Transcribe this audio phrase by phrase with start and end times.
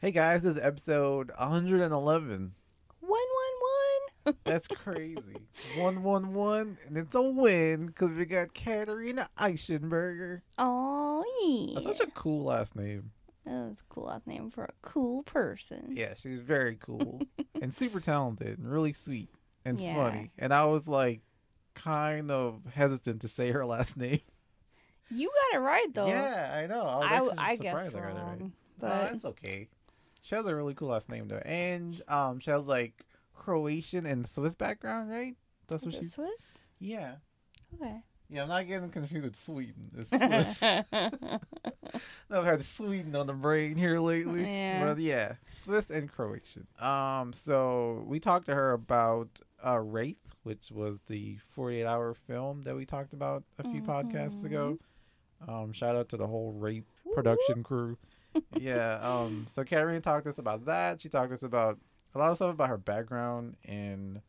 [0.00, 2.52] Hey guys, this is episode 111.
[3.00, 3.20] One one
[4.24, 4.34] one.
[4.44, 5.20] That's crazy.
[5.76, 10.40] 111, and it's a win because we got Katerina Eichenberger.
[10.58, 11.74] Oh yeah.
[11.80, 13.10] That's such a cool last name.
[13.44, 15.92] That was a cool last name for a cool person.
[15.94, 17.20] Yeah, she's very cool
[17.60, 19.28] and super talented and really sweet
[19.64, 19.94] and Yeah.
[19.94, 20.30] funny.
[20.38, 21.20] And I was like
[21.74, 24.20] kind of hesitant to say her last name.
[25.10, 26.06] You got it right though.
[26.06, 26.82] Yeah, I know.
[26.86, 28.14] I, was I, I surprised guessed I got it right.
[28.14, 29.68] wrong, No, but it's okay.
[30.30, 34.28] She has a really cool last name though, and um, she has like Croatian and
[34.28, 35.34] Swiss background, right?
[35.66, 36.12] That's is what she's.
[36.12, 36.58] Swiss?
[36.78, 37.14] Yeah,
[37.74, 37.96] Okay.
[38.28, 38.42] yeah.
[38.44, 39.90] I'm not getting confused with Sweden.
[39.98, 40.62] It's Swiss.
[42.30, 44.42] I've had Sweden on the brain here lately.
[44.44, 44.84] Yeah.
[44.84, 46.68] But yeah, Swiss and Croatian.
[46.78, 52.62] Um, so we talked to her about uh, Wraith, which was the 48 hour film
[52.62, 54.78] that we talked about a few podcasts ago.
[55.48, 56.84] Um, shout out to the whole Wraith
[57.16, 57.98] production crew.
[58.58, 58.98] Yeah.
[59.02, 61.00] Um, so Karen talked to us about that.
[61.00, 61.78] She talked to us about
[62.14, 64.20] a lot of stuff about her background and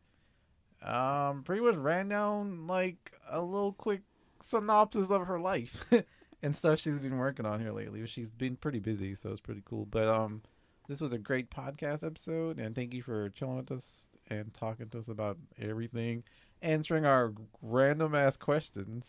[0.84, 4.02] um, pretty much ran down like a little quick
[4.48, 5.84] synopsis of her life
[6.42, 8.04] and stuff she's been working on here lately.
[8.06, 9.86] She's been pretty busy, so it's pretty cool.
[9.86, 10.42] But um,
[10.88, 14.88] this was a great podcast episode, and thank you for chilling with us and talking
[14.90, 16.24] to us about everything,
[16.60, 19.06] answering our random ass questions.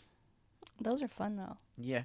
[0.79, 1.57] Those are fun though.
[1.77, 2.03] Yeah,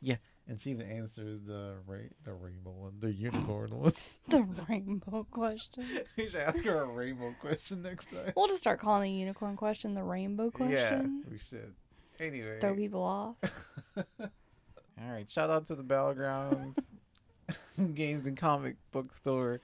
[0.00, 0.16] yeah,
[0.48, 3.92] and she even answers the ra- the rainbow one, the unicorn one.
[4.28, 5.84] The rainbow question.
[6.16, 8.32] we should ask her a rainbow question next time.
[8.36, 11.22] We'll just start calling the unicorn question the rainbow question.
[11.24, 11.74] Yeah, we should.
[12.20, 13.36] Anyway, Throw people off.
[13.96, 16.78] All right, shout out to the Battlegrounds
[17.94, 19.60] Games and Comic Book Store,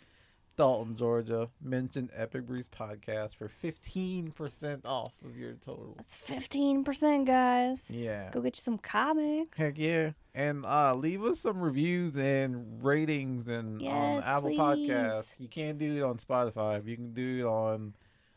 [0.60, 1.48] Dalton, Georgia.
[1.62, 5.94] Mention Epic Briefs Podcast for 15% off of your total.
[5.96, 7.90] That's fifteen percent, guys.
[7.90, 8.28] Yeah.
[8.30, 9.56] Go get you some comics.
[9.56, 10.10] Heck yeah.
[10.34, 14.58] And uh, leave us some reviews and ratings and on Apple please.
[14.90, 15.34] Podcasts.
[15.38, 16.86] You can't do it on Spotify.
[16.86, 17.94] You can do it on,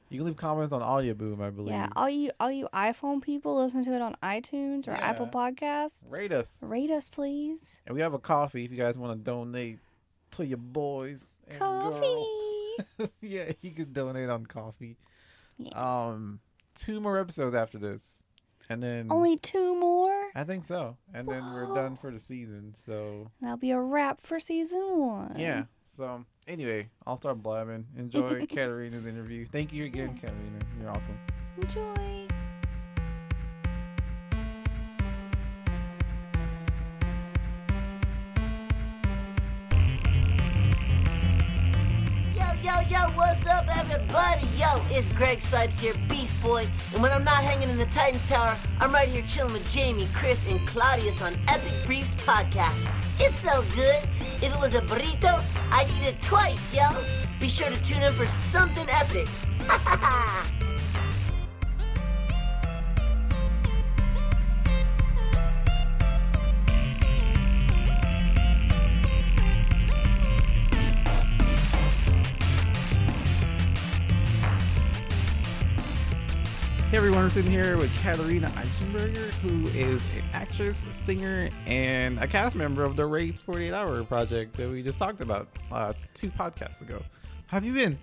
[0.10, 1.74] you can leave comments on Audio Boom, I believe.
[1.74, 5.10] Yeah, all you all you iPhone people listen to it on iTunes or Yeah.
[5.10, 6.04] Apple Podcasts.
[6.10, 6.48] Rate us.
[6.62, 7.82] Rate us, please.
[7.86, 9.80] And we have a Ko-fi if you guys want to donate
[10.32, 11.26] to your boys.
[11.50, 11.60] And.
[11.60, 13.08] Ko-fi.
[13.22, 14.96] yeah, you can donate on Ko-fi.
[15.58, 16.08] Yeah.
[16.10, 16.40] Um,
[16.76, 18.24] two more episodes after this,
[18.70, 20.30] and then Only two more.
[20.36, 22.74] I think so, and then we're done for the season.
[22.76, 25.36] So That'll be a wrap for season one.
[25.38, 25.66] yeah.
[25.96, 27.86] So anyway, I'll start blabbing.
[27.96, 29.46] Enjoy Katerina's interview.
[29.46, 30.60] Thank you again, Katerina.
[30.82, 31.20] You're awesome.
[31.62, 32.23] Enjoy.
[43.94, 44.48] Everybody?
[44.58, 46.68] Yo, it's Greg Cipes here, Beast Boy.
[46.94, 50.08] And when I'm not hanging in the Titans Tower, I'm right here chilling with Jamie,
[50.14, 52.88] Chris, and Claudius on Epic Briefs Podcast.
[53.20, 54.02] It's so good.
[54.42, 56.88] If it was a burrito, I'd eat it twice, yo.
[57.40, 59.28] Be sure to tune in for something epic.
[76.94, 82.28] Hey everyone, we're sitting here with Katerina Eichenberger, who is an actress, singer, and a
[82.28, 86.30] cast member of the Wraith 48 Hour project that we just talked about uh, two
[86.30, 87.02] podcasts ago.
[87.48, 87.98] How have you been?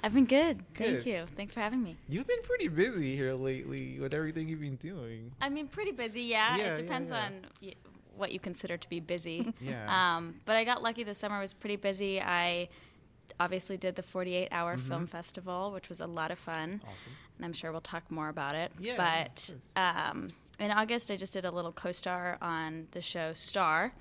[0.00, 0.64] I've been good.
[0.74, 0.86] Good.
[0.86, 1.26] Thank you.
[1.36, 1.96] Thanks for having me.
[2.08, 5.30] You've been pretty busy here lately with everything you've been doing.
[5.40, 6.56] I mean, pretty busy, yeah.
[6.56, 7.24] Yeah, yeah, it depends yeah.
[7.26, 7.74] on y-
[8.16, 9.54] what you consider to be busy.
[9.60, 10.16] Yeah.
[10.16, 11.38] Um, but I got lucky this summer.
[11.38, 12.20] was pretty busy.
[12.20, 12.70] I
[13.42, 16.68] obviously did the 48 hour film festival, which was a lot of fun.
[16.74, 16.86] Mm-hmm.
[16.86, 17.12] Awesome.
[17.36, 18.72] And I'm sure we'll talk more about it.
[18.78, 20.30] Yeah, But um,
[20.60, 23.92] in August, I just did a little co star on the show Star,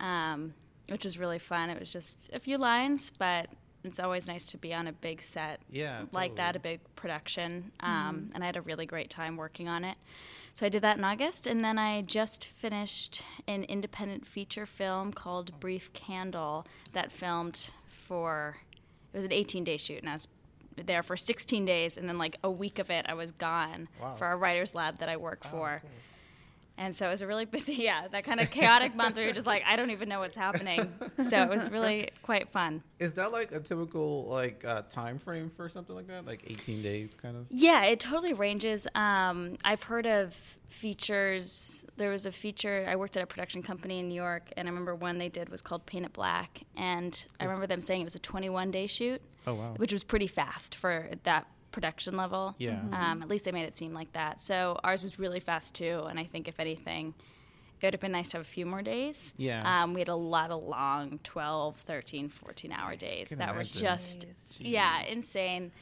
[0.00, 0.54] um,
[0.88, 1.70] which was really fun.
[1.70, 3.48] It was just a few lines, but
[3.82, 7.72] it's always nice to be on a big set Yeah, like that, a big production.
[7.80, 9.96] Um, And I had a really great time working on it.
[10.54, 15.12] So I did that in August, and then I just finished an independent feature film
[15.12, 18.56] called Brief Candle that filmed for
[19.16, 20.28] it was an 18 day shoot, and I was
[20.76, 24.10] there for 16 days, and then like a week of it I was gone Wow.
[24.10, 25.78] for a writer's lab that I work Oh, for.
[25.80, 25.90] cool.
[26.78, 29.32] And so it was a really busy, yeah, that kind of chaotic month where you're
[29.34, 30.92] just like, I don't even know what's happening.
[31.22, 32.82] So it was really quite fun.
[32.98, 36.26] Is that like a typical like uh, time frame for something like that?
[36.26, 37.46] Like 18 days, kind of.
[37.50, 38.86] Yeah, it totally ranges.
[38.94, 40.34] Um, I've heard of
[40.68, 41.84] features.
[41.96, 42.86] There was a feature.
[42.88, 45.48] I worked at a production company in New York, and I remember one they did
[45.48, 48.86] was called Paint It Black, and I remember them saying it was a 21 day
[48.86, 49.74] shoot, Oh wow.
[49.76, 52.54] which was pretty fast for that production level.
[52.58, 52.80] Yeah.
[52.92, 54.40] Um, at least they made it seem like that.
[54.40, 57.14] So ours was really fast too, and I think if anything,
[57.80, 59.34] it would have been nice to have a few more days.
[59.36, 59.82] Yeah.
[59.82, 63.64] Um, we had a lot of long 12, 13, 14 hour days can that were
[63.64, 64.56] just, Jeez.
[64.60, 65.72] yeah, insane.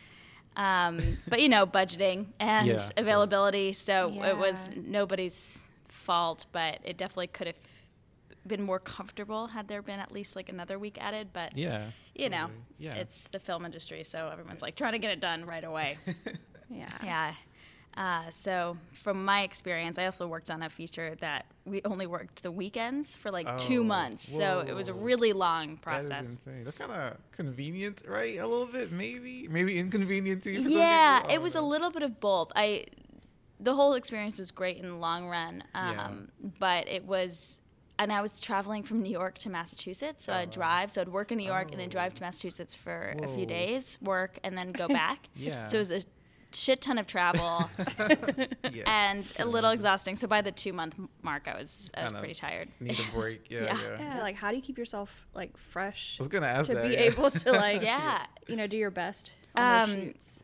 [0.57, 2.89] Um, but, you know, budgeting and Yeah.
[2.97, 3.73] availability.
[3.73, 7.57] So it was nobody's fault, but it definitely could have
[8.47, 11.29] been more comfortable had there been at least like another week added.
[11.33, 11.91] But, Yeah.
[12.15, 12.51] you know.
[12.79, 12.95] Yeah.
[12.95, 14.03] it's the film industry.
[14.05, 15.99] So everyone's like trying to get it done right away.
[16.71, 16.89] Yeah.
[17.05, 17.35] Yeah.
[17.97, 22.43] Uh, so, from my experience, I also worked on a feature that we only worked
[22.43, 24.29] the weekends for like two Oh, months.
[24.35, 26.27] So, it was a really long process.
[26.27, 26.65] is insane.
[26.65, 28.39] That's kind of convenient, right?
[28.39, 30.63] A little bit, maybe, maybe inconvenient to you.
[30.63, 31.35] Yeah, people?
[31.37, 32.51] it was a Oh, little bit of both.
[32.57, 32.87] I,
[33.61, 36.11] the whole experience was great in the long run, um, Yeah.
[36.59, 37.61] but it was,
[37.99, 40.91] and I was traveling from New York to Massachusetts, so I'd drive.
[40.93, 42.17] So I'd work in New York and then drive Oh.
[42.17, 45.29] to Massachusetts for a few days, work, and then go back.
[45.37, 45.65] Yeah.
[45.65, 46.01] So it was a
[46.53, 47.69] shit ton of travel.
[48.73, 48.83] Yeah.
[48.87, 50.17] and a little exhausting.
[50.17, 52.69] So by the two month mark, I was I was Kinda pretty tired.
[52.81, 53.51] Need a break.
[53.51, 53.79] Yeah, Yeah.
[53.83, 53.99] yeah.
[54.17, 56.89] Yeah, like how do you keep yourself like fresh I was gonna ask to that.
[56.89, 57.01] be yeah.
[57.01, 58.27] able to like Yeah.
[58.49, 60.41] you know do your best on those Um, shoots?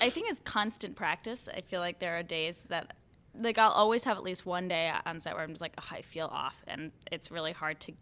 [0.00, 1.48] I think it's constant practice.
[1.54, 2.94] I feel like there are days that
[3.38, 5.84] like I'll always have at least one day on set where I'm just like oh,
[5.90, 7.92] I feel off, and it's really hard to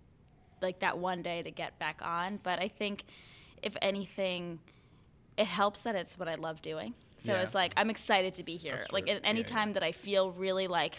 [0.61, 2.38] like that one day to get back on.
[2.43, 3.05] But I think
[3.62, 4.59] if anything,
[5.37, 6.94] it helps that it's what I love doing.
[7.19, 7.43] So Yeah.
[7.43, 8.85] it's like I'm excited to be here.
[8.91, 9.55] Like at any Yeah, yeah.
[9.55, 10.99] time that I feel really like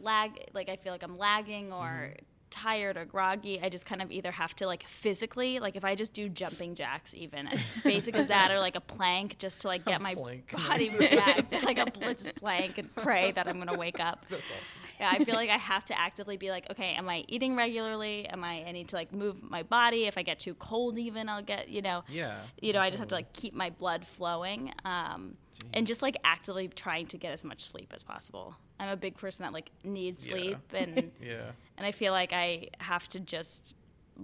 [0.00, 2.24] lag, like I feel like I'm lagging or Mm-hmm.
[2.52, 5.96] Tired or groggy, I just kind of either have to like physically, like if I
[5.96, 9.68] just do jumping jacks, even as basic as that, or like a plank, just to
[9.68, 10.52] like get my plank.
[10.68, 14.24] body back, like a just plank and pray that I'm gonna wake up.
[15.00, 18.26] Yeah, I feel like I have to actively be like, okay, am I eating regularly?
[18.28, 18.62] Am I?
[18.64, 20.04] I need to like move my body.
[20.06, 22.42] If I get too cold, even I'll get, you know, Yeah.
[22.60, 25.36] you know, I just have to like keep my blood flowing, um,
[25.72, 28.54] and just like actively trying to get as much sleep as possible.
[28.82, 30.32] I'm a big person that like needs Yeah.
[30.32, 31.52] sleep, and Yeah.
[31.78, 33.74] and I feel like I have to just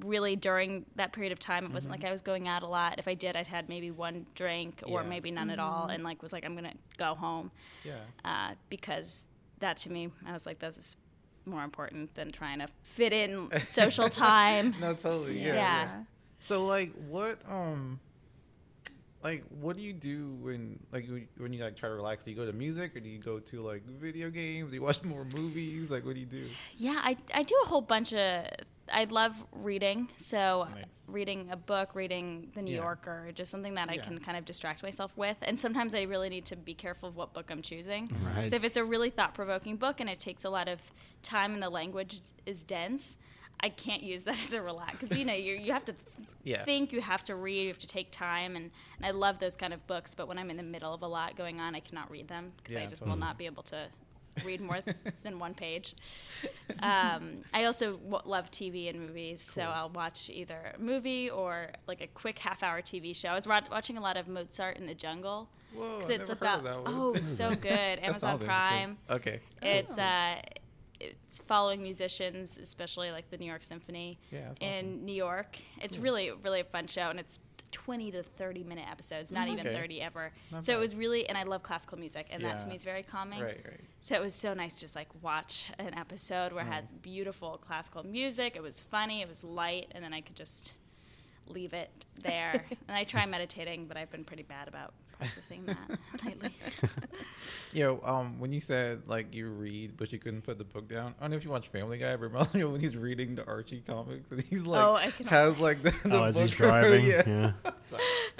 [0.00, 2.98] really during that period of time it wasn't like I was going out a lot.
[2.98, 5.08] If I did, I'd had maybe one drink or Yeah.
[5.08, 7.50] maybe none at all, and like was like I'm gonna go home
[7.84, 8.00] Yeah.
[8.24, 9.26] uh, because
[9.60, 10.96] that to me I was like this is
[11.46, 14.74] more important than trying to fit in social time.
[14.80, 15.40] No, totally.
[15.40, 15.54] Yeah.
[15.54, 16.02] Yeah.
[16.40, 17.98] So like, what um,
[19.22, 22.24] like, what do you do when like when- when you like try to relax?
[22.24, 24.70] Do you go to music or do you go to like video games?
[24.70, 25.90] Do you watch more movies?
[25.90, 26.46] Like, what do you do?
[26.76, 28.46] Yeah, I, I do a whole bunch of.
[28.90, 30.84] I love reading, so Nice.
[31.08, 32.78] reading a book, reading The New Yeah.
[32.84, 34.02] Yorker, just something that I Yeah.
[34.04, 35.36] can kind of distract myself with.
[35.42, 38.10] And sometimes I really need to be careful of what book I'm choosing.
[38.34, 38.48] Right.
[38.48, 40.80] So if it's a really thought provoking book and it takes a lot of
[41.22, 43.18] time and the language is dense,
[43.60, 45.94] I can't use that as a relax because you know you you have to
[46.44, 46.64] Yeah.
[46.64, 49.56] think, you have to read, you have to take time, and, and I love those
[49.56, 50.14] kind of books.
[50.14, 52.52] But when I'm in the middle of a lot going on, I cannot read them
[52.56, 53.10] because I just totally.
[53.10, 53.86] will not be able to
[54.44, 54.78] read more
[55.24, 55.94] than one page.
[56.80, 61.70] Um, I also w- love TV and movies, so I'll watch either a movie or
[61.88, 63.30] like a quick half-hour TV show.
[63.30, 66.70] I was wa- watching a lot of Mozart in the Jungle because it's about heard
[66.70, 67.00] of that one.
[67.00, 68.38] oh so good Amazon.
[68.38, 68.96] Prime.
[69.10, 69.40] Okay.
[69.60, 70.36] It's uh,
[71.00, 75.04] it's following musicians, especially like the New York Symphony Yeah, in awesome.
[75.04, 75.58] New York.
[75.80, 77.38] It's really really a fun show, and it's
[77.72, 79.76] 20 to 30 minute episodes, not mm, even Okay.
[79.76, 80.32] 30 ever.
[80.50, 82.84] Not so it was really, and I love classical music, and that to me is
[82.84, 83.40] very calming.
[83.42, 83.60] Right.
[83.64, 83.80] Right.
[84.00, 87.58] So it was so nice to just like watch an episode where it had beautiful
[87.58, 88.54] classical music.
[88.56, 90.72] It was funny, it was light, and then I could just
[91.46, 91.90] leave it
[92.22, 92.64] there.
[92.88, 95.76] and I try meditating, but I've been pretty bad about practicing that
[96.24, 96.54] lately.
[97.72, 101.14] Yeah, um, when you said like you read but you couldn't put the book down,
[101.18, 103.46] I don't know if you watch Family Guy, but you know, when he's reading the
[103.46, 106.50] Archie comics and he's like Oh, I can- has like the, the oh, as he's
[106.52, 107.04] driving.
[107.04, 107.22] yeah.
[107.26, 107.52] yeah.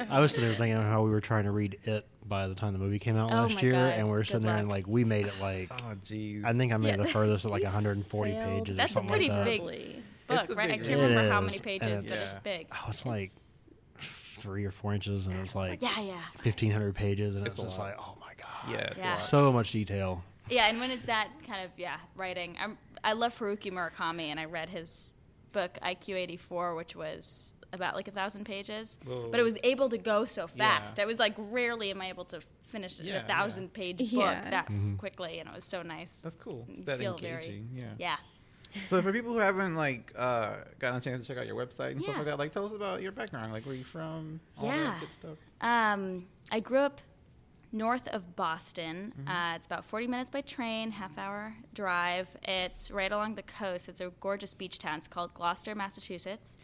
[0.08, 2.73] I was sitting there thinking how we were trying to read it by the time
[2.73, 4.68] the movie came out Oh last year, God, and we were good sitting there and
[4.68, 6.44] like we made it like Oh jeez.
[6.47, 6.97] I think I made Yeah.
[6.97, 9.44] the furthest at like 140 failed pages That's or something pretty like that.
[9.44, 10.02] big Probably.
[10.26, 10.70] book, It's a right?
[10.70, 10.94] I can't read.
[11.02, 12.66] remember how many pages, and but it's- it's big.
[12.73, 13.30] Oh, it's like
[14.38, 16.21] three or four inches, and it's like yeah, yeah.
[16.42, 17.87] 1,500 pages, and It's it's, just lot.
[17.88, 19.09] like, oh my god, yeah, it's Yeah.
[19.11, 19.21] a lot.
[19.21, 20.23] so much detail.
[20.50, 24.40] Yeah, and when it's that kind of yeah writing, I'm, I love Haruki Murakami, and
[24.40, 25.14] I read his
[25.52, 29.28] book 1Q84, which was about like a thousand pages, Whoa.
[29.30, 30.80] but it was able to go so Yeah.
[30.80, 30.99] fast.
[30.99, 34.50] I was like, rarely am I able to finish Yeah, a thousand page book Yeah.
[34.50, 34.97] that Mm-hmm.
[34.97, 36.23] quickly, and it was so nice.
[36.23, 36.66] That's cool.
[36.71, 37.71] It's that feel very- engaging.
[37.75, 37.85] yeah.
[37.99, 38.16] Yeah.
[38.89, 41.93] So for people who haven't like uh, gotten a chance to check out your website
[41.93, 43.53] and stuff like that, like tell us about your background.
[43.53, 44.41] Like where you from?
[44.59, 44.77] All Yeah.
[44.85, 45.39] that good stuff.
[45.61, 47.01] Um, I grew up
[47.73, 49.13] north of Boston.
[49.27, 52.35] Uh, it's about 40 minutes by train, half hour drive.
[52.45, 53.89] It's right along the coast.
[53.89, 54.99] It's a gorgeous beach town.
[54.99, 56.57] It's called Gloucester, Massachusetts.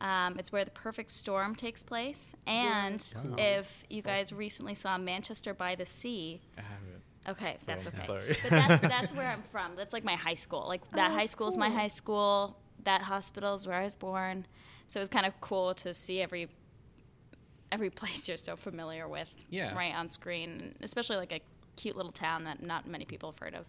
[0.00, 2.34] Um, it's where the perfect storm takes place.
[2.46, 3.34] And Wow.
[3.38, 6.40] if you guys recently saw Manchester by the Sea,
[7.26, 7.42] I haven't.
[7.42, 8.06] Okay, that's okay.
[8.06, 8.36] sorry.
[8.42, 9.76] But that's that's where I'm from.
[9.76, 10.64] That's like my high school.
[10.66, 12.56] Like that Oh, high school is my high school.
[12.84, 14.46] That hospital is where I was born.
[14.88, 16.48] So it was kind of cool to see every
[17.72, 19.74] every place you're so familiar with Yeah.
[19.74, 21.40] right on screen, especially like a
[21.76, 23.66] cute little town that not many people have heard of.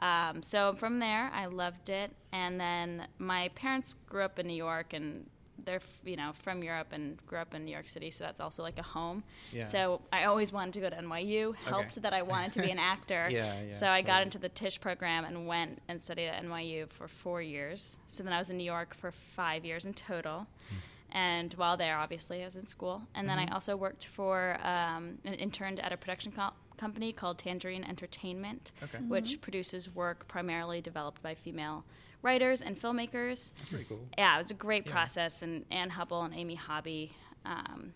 [0.00, 4.54] Um, so from there, I loved it, and then my parents grew up in New
[4.56, 5.26] York, and
[5.64, 8.62] they're you know from Europe and grew up in New York City, so that's also
[8.62, 9.22] like a home.
[9.52, 9.64] Yeah.
[9.64, 11.54] So I always wanted to go to NYU.
[11.56, 13.28] Helped that I wanted to be an actor.
[13.30, 16.88] Yeah, yeah, So I got into the Tisch program and went and studied at NYU
[16.88, 17.96] for four years.
[18.08, 20.46] So then I was in New York for five years in total.
[20.68, 20.74] Hmm.
[21.14, 23.02] And while there, obviously, I was in school.
[23.14, 23.54] And then I mm-hmm.
[23.54, 28.98] also worked for um, an interned at a production co- company called Tangerine Entertainment, Okay.
[28.98, 29.40] which mm-hmm.
[29.40, 31.84] produces work primarily developed by female
[32.24, 33.52] writers and filmmakers.
[33.58, 34.00] That's pretty cool.
[34.18, 34.92] Yeah, it was a great Yeah.
[34.92, 37.12] process, and Anne Hubbell and Amy Hobby
[37.44, 37.92] um,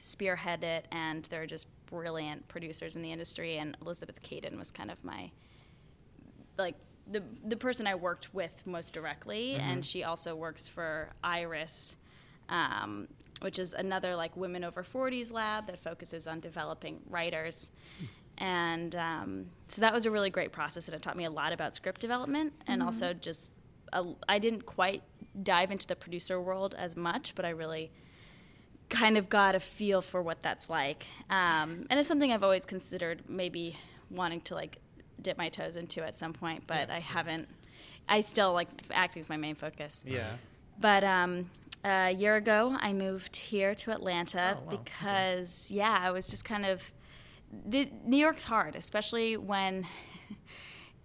[0.00, 3.58] spearhead it, and they're just brilliant producers in the industry.
[3.58, 5.30] And Elizabeth Caden was kind of my
[6.56, 6.74] like
[7.10, 11.96] the the person I worked with most directly, and she also works for Iris.
[12.48, 13.08] Um,
[13.40, 17.70] which is another like women over 40s lab that focuses on developing writers
[18.38, 21.52] and um, so that was a really great process and it taught me a lot
[21.52, 23.52] about script development and also just
[23.92, 25.02] a, i didn't quite
[25.42, 27.90] dive into the producer world as much but i really
[28.88, 32.64] kind of got a feel for what that's like um, and it's something i've always
[32.64, 33.76] considered maybe
[34.10, 34.78] wanting to like
[35.20, 37.48] dip my toes into at some point but i haven't
[38.08, 40.32] i still like acting is my main focus Yeah.
[40.80, 41.50] but um,
[41.84, 44.72] a year ago, I moved here to Atlanta Oh, wow.
[44.72, 44.82] Okay.
[44.84, 46.92] because, yeah, I was just kind of.
[47.66, 49.86] The, New York's hard, especially when.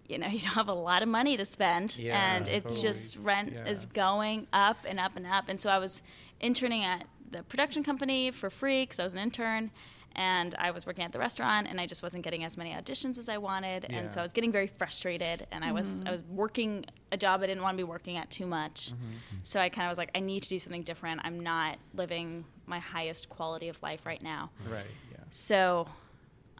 [0.06, 2.82] You know, you don't have a lot of money to spend, Yeah, and it's totally.
[2.82, 3.64] just rent Yeah.
[3.64, 5.44] is going up and up and up.
[5.48, 6.02] And so I was
[6.40, 9.70] interning at the production company for free because I was an intern,
[10.14, 13.18] and I was working at the restaurant, and I just wasn't getting as many auditions
[13.18, 13.96] as I wanted, Yeah.
[13.96, 16.08] and so I was getting very frustrated, and I was mm-hmm.
[16.08, 18.92] I was working a job I didn't want to be working at too much.
[18.92, 19.36] Mm-hmm.
[19.42, 21.22] So I kind of was like, I need to do something different.
[21.24, 24.50] I'm not living my highest quality of life right now.
[24.70, 24.84] Right.
[25.10, 25.16] Yeah.
[25.30, 25.88] So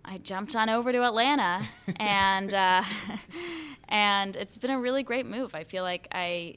[0.04, 2.82] I jumped on over to Atlanta, and uh,
[3.88, 5.54] and it's been a really great move.
[5.54, 6.56] I feel like I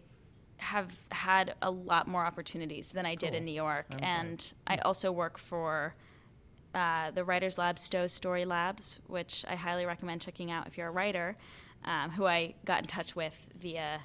[0.57, 4.03] have had a lot more opportunities than I did in New York, Okay.
[4.05, 5.95] and I also work for.
[6.75, 10.89] Uh, the Writers Lab, Stowe Story Labs, which I highly recommend checking out if you're
[10.89, 11.35] a writer,
[11.85, 14.01] um, who I got in touch with via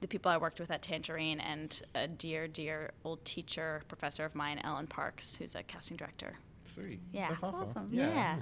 [0.00, 4.34] the people I worked with at Tangerine and a dear, dear old teacher, professor of
[4.34, 6.38] mine, Ellen Parks, who's a casting director.
[6.66, 7.00] Sweet.
[7.12, 7.28] Yeah.
[7.28, 7.68] That's That's awesome.
[7.68, 7.88] awesome.
[7.92, 8.36] Yeah.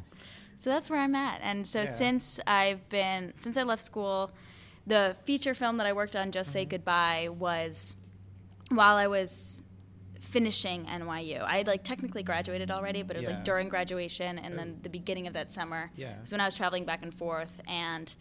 [0.58, 1.40] So that's where I'm at.
[1.42, 1.92] And so Yeah.
[1.92, 4.30] since I've been since I left school,
[4.86, 6.52] the feature film that I worked on, Just Mm-hmm.
[6.52, 7.96] Say Goodbye, was
[8.70, 9.62] while I was
[10.20, 11.42] finishing NYU.
[11.42, 13.34] I had like technically graduated already, but it was Yeah.
[13.34, 15.90] like during graduation and then the beginning of that summer.
[15.96, 16.14] Yeah.
[16.24, 18.14] So when I was traveling back and forth and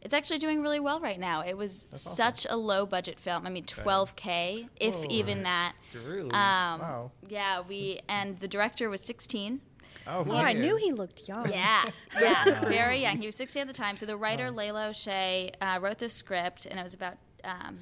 [0.00, 1.42] it's actually doing really well right now.
[1.42, 2.16] It was That's awesome.
[2.16, 3.46] such a low budget film.
[3.46, 5.06] I mean, 12k, if Whoa.
[5.10, 5.74] even that.
[5.94, 6.30] Really?
[6.30, 7.10] Um, wow.
[7.28, 9.60] Yeah, we and the director was 16.
[10.06, 11.50] Oh, Oh, I knew he looked young.
[11.50, 11.82] Yeah,
[12.20, 13.18] yeah, very young.
[13.18, 13.96] He was 16 at the time.
[13.96, 17.80] So the writer Layla O'Shea uh, wrote this script, and it was about um,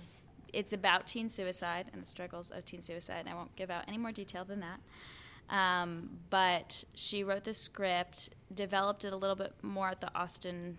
[0.53, 3.21] it's about teen suicide and the struggles of teen suicide.
[3.21, 4.81] And I won't give out any more detail than that.
[5.49, 10.79] Um, but she wrote the script, developed it a little bit more at the Austin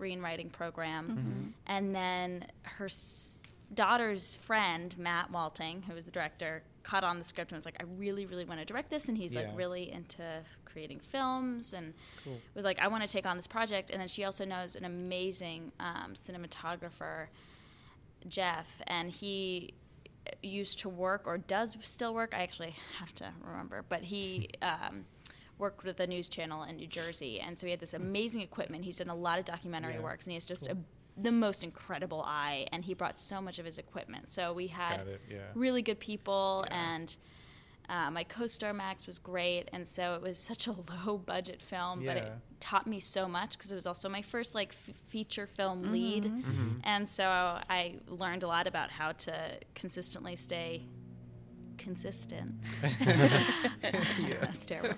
[0.00, 3.40] screenwriting program, and then her s-
[3.74, 7.76] daughter's friend Matt Walting, who was the director, caught on the script and was like,
[7.78, 9.42] "I really, really want to direct this," and he's Yeah.
[9.42, 12.40] like really into creating films and Cool.
[12.54, 14.84] was like, "I want to take on this project." And then she also knows an
[14.84, 17.26] amazing um, cinematographer,
[18.28, 19.74] Jeff, and he
[20.42, 22.34] used to work or does still work.
[22.34, 24.48] I actually have to remember, but he.
[24.62, 25.04] Um,
[25.60, 28.84] Worked with a news channel in New Jersey, and so he had this amazing equipment.
[28.84, 30.00] He's done a lot of documentary Yeah.
[30.00, 30.76] works, and he has just a,
[31.16, 32.66] the most incredible eye.
[32.72, 34.30] And he brought so much of his equipment.
[34.30, 35.20] So we had it.
[35.30, 35.38] Yeah.
[35.54, 36.94] really good people Yeah.
[36.94, 37.16] and
[37.90, 40.72] uh, my co-star max was great and so it was such a
[41.06, 44.54] low budget film but it taught me so much because it was also my first
[44.54, 46.68] like f- feature film lead Mm-hmm.
[46.84, 49.34] and so i learned a lot about how to
[49.74, 50.84] consistently stay
[51.80, 52.54] consistent.
[53.80, 54.96] That's terrible.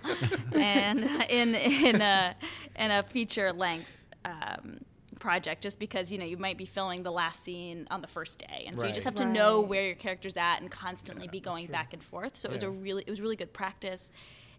[0.55, 2.35] And in in a
[2.77, 3.89] in a feature length
[4.25, 4.81] um,
[5.19, 8.39] project just because you know you might be filming the last scene on the first
[8.41, 8.65] day.
[8.67, 9.27] And so you just have Right.
[9.27, 12.37] to know where your character's at and constantly be going back and forth.
[12.37, 14.11] So it was a really it was really good practice.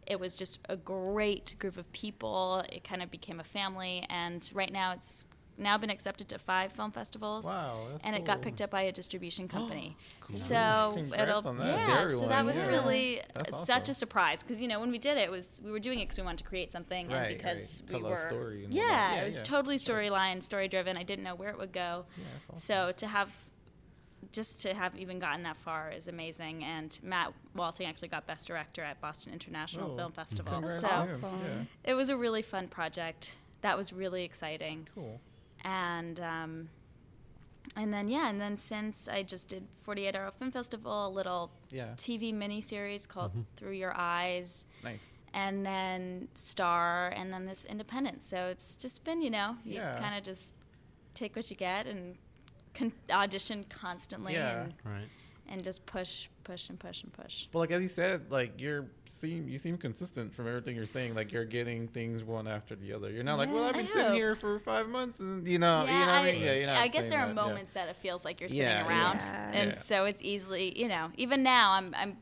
[0.05, 2.63] It was just a great group of people.
[2.69, 4.05] It kind of became a family.
[4.09, 5.25] And right now it's
[5.57, 7.45] now been accepted to five film festivals.
[7.45, 9.95] Wow, that's and it got picked up by a distribution company.
[10.21, 10.35] Cool.
[10.37, 11.65] So Congrats it'll on that.
[11.67, 11.85] yeah.
[11.85, 12.67] Dairy So that was yeah.
[12.67, 15.71] really That's such a surprise because you know when we did it, it was we
[15.71, 17.93] were doing it because we wanted to create something Right, and because right.
[17.93, 19.13] we Tell a were story and yeah.
[19.15, 19.43] Yeah, it was yeah.
[19.43, 20.97] totally storyline, story driven.
[20.97, 22.05] I didn't know where it would go.
[22.17, 23.31] Yeah, that's So to have
[24.31, 26.63] just to have even gotten that far is amazing.
[26.63, 30.67] And Matt Walting actually got Best Director at Boston International Oh, Film Festival.
[30.67, 30.87] So.
[30.87, 31.39] Awesome.
[31.45, 33.35] Yeah, it was a really fun project.
[33.61, 34.87] That was really exciting.
[34.95, 35.21] cool.
[35.63, 36.69] And um,
[37.75, 41.51] and then yeah, and then since I just did 48 Hour Film Festival, a little
[41.71, 44.99] Yeah, TV miniseries called Through Your Eyes, nice.
[45.33, 48.21] and then Star, and then this Independent.
[48.23, 49.97] So it's just been, you know, you Yeah.
[49.97, 50.53] kind of just
[51.15, 52.17] take what you get and
[52.73, 54.63] con- audition constantly Yeah.
[54.63, 55.07] and, Right.
[55.47, 57.47] And just push, push, and push and push.
[57.51, 61.15] But like as you said, like you're seem you seem consistent from everything you're saying.
[61.15, 63.09] Like you're getting things one after the other.
[63.11, 64.13] You're not like, well, I've been I sitting hope.
[64.15, 66.41] here for five months, and you know, you know what I mean?
[66.41, 67.47] Yeah, you're I guess there are that, yeah.
[67.47, 68.87] moments that it feels like you're sitting Yeah, yeah.
[68.89, 69.51] around, Yeah.
[69.53, 69.75] and Yeah.
[69.77, 72.17] so it's easily, you know, even now I'm, I'm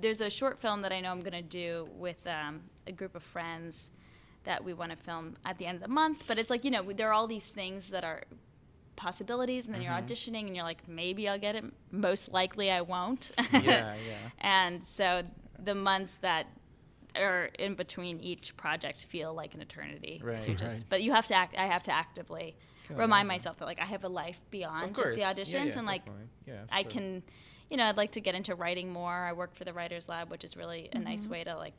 [0.00, 3.14] there's a short film that I know I'm going to do with um, a group
[3.14, 3.90] of friends
[4.44, 6.70] that we want to film at the end of the month, but it's like you
[6.70, 8.24] know there are all these things that are
[8.96, 9.92] possibilities, and then Mm-hmm.
[9.92, 13.30] you're auditioning, and you're like maybe I'll get it, most likely I won't.
[13.52, 13.94] yeah, yeah.
[14.38, 15.22] and so
[15.58, 16.46] the months that
[17.16, 20.20] are in between each project feel like an eternity.
[20.22, 20.90] Right, So just, right.
[20.90, 21.54] but you have to act.
[21.56, 22.56] I have to actively
[22.88, 23.28] Can remind imagine.
[23.28, 26.02] myself that like I have a life beyond just the auditions, yeah, and like
[26.46, 27.22] yeah, i can
[27.70, 29.12] you know i'd like to get into writing more.
[29.12, 31.74] I work for the Writers Lab, which is really a nice way to like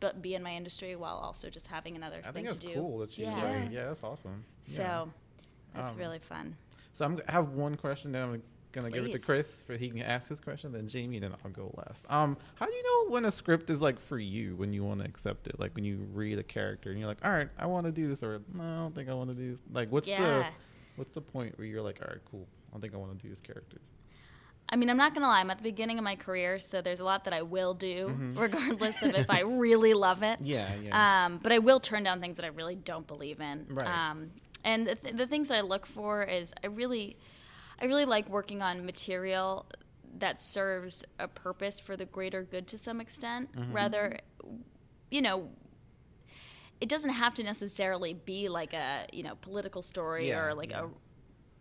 [0.00, 2.66] bu- be in my industry while also just having another I thing think that's to
[2.68, 2.74] do.
[2.74, 3.26] cool that you.
[3.26, 3.36] yeah.
[3.38, 4.44] Yeah, yeah, that's awesome.
[4.64, 4.76] Yeah.
[4.76, 5.10] So
[5.74, 6.56] that's Um, really fun.
[6.92, 9.88] So I'm, I have one question, then I'm gonna give it to Chris for he
[9.90, 12.04] can ask his question, then Jamie, then I'll go last.
[12.08, 15.00] Um, how do you know when a script is like for you when you want
[15.00, 15.58] to accept it?
[15.58, 18.08] Like when you read a character and you're like, all right, I want to do
[18.08, 19.62] this, or no, I don't think I want to do this.
[19.72, 20.46] Like, what's the
[20.96, 23.28] what's the point where you're like, all right, cool, I think I want to do
[23.28, 23.78] this character.
[24.68, 25.40] I mean, I'm not gonna lie.
[25.40, 28.08] I'm at the beginning of my career, so there's a lot that I will do,
[28.08, 28.38] Mhm.
[28.38, 30.40] regardless of if I really love it.
[30.40, 31.26] Yeah, yeah.
[31.26, 33.66] Um, but I will turn down things that I really don't believe in.
[33.68, 33.86] Right.
[33.86, 34.30] Um,
[34.64, 37.16] and the, th- the things that I look for is I really,
[37.80, 39.66] I really like working on material
[40.18, 43.52] that serves a purpose for the greater good to some extent.
[43.52, 43.72] Mm-hmm.
[43.72, 44.18] Rather,
[45.10, 45.48] you know,
[46.80, 50.70] it doesn't have to necessarily be like a you know political story Yeah, or like
[50.70, 50.84] yeah.
[50.84, 50.88] a.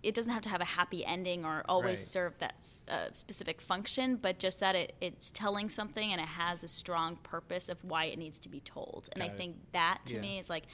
[0.02, 2.08] It doesn't have to have a happy ending or always Right.
[2.10, 6.28] serve that s- uh, specific function, but just that it, it's telling something and it
[6.28, 9.08] has a strong purpose of why it needs to be told.
[9.14, 9.38] And I it.
[9.38, 10.20] think that to Yeah.
[10.22, 10.66] me is like,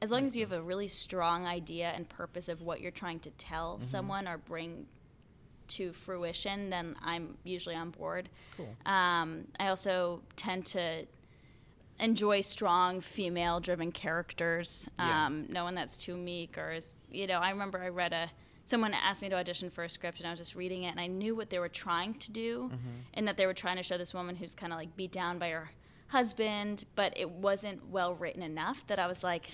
[0.00, 3.20] as long as you have a really strong idea and purpose of what you're trying
[3.20, 3.84] to tell Mm-hmm.
[3.84, 4.86] someone or bring
[5.68, 8.28] to fruition, then I'm usually on board.
[8.56, 8.74] Cool.
[8.86, 11.04] Um, I also tend to
[12.00, 14.88] enjoy strong female driven characters.
[14.98, 15.26] Yeah.
[15.26, 18.30] Um, no one that's too meek or is, you know, I remember I read a,
[18.64, 21.00] someone asked me to audition for a script and I was just reading it and
[21.00, 22.70] I knew what they were trying to do
[23.14, 25.38] and that they were trying to show this woman who's kind of like beat down
[25.38, 25.70] by her
[26.06, 29.50] husband, but it wasn't well written enough that I was like,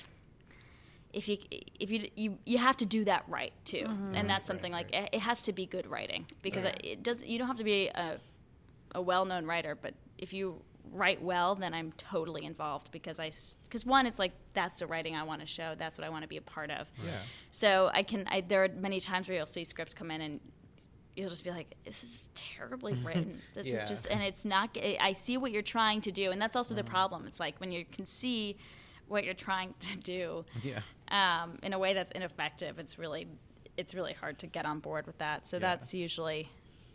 [1.15, 1.39] if you
[1.81, 5.05] if you you you have to do that right too, and that's something right, like
[5.13, 6.81] it, it has to be good writing because Right.
[6.83, 7.23] it, it does.
[7.25, 8.19] You don't have to be a
[8.95, 10.61] a well-known writer, but if you
[10.93, 13.31] write well, then I'm totally involved because I
[13.65, 15.75] because one, it's like that's the writing I want to show.
[15.79, 16.89] That's what I want to be a part of.
[17.05, 17.21] Yeah.
[17.51, 18.27] So I can.
[18.29, 20.41] I, there are many times where you'll see scripts come in and
[21.17, 23.41] you'll just be like, "This is terribly written.
[23.55, 23.77] This Yeah.
[23.77, 24.77] is just," and it's not.
[24.77, 26.85] I I see what you're trying to do, and that's also Mm-hmm.
[26.85, 27.27] the problem.
[27.27, 28.57] It's like when you can see
[29.09, 30.81] what you're trying to do Yeah.
[31.09, 32.79] um, in a way that's ineffective.
[32.79, 33.27] It's really,
[33.77, 35.47] it's really hard to get on board with that.
[35.47, 35.61] So Yeah.
[35.61, 36.49] that's usually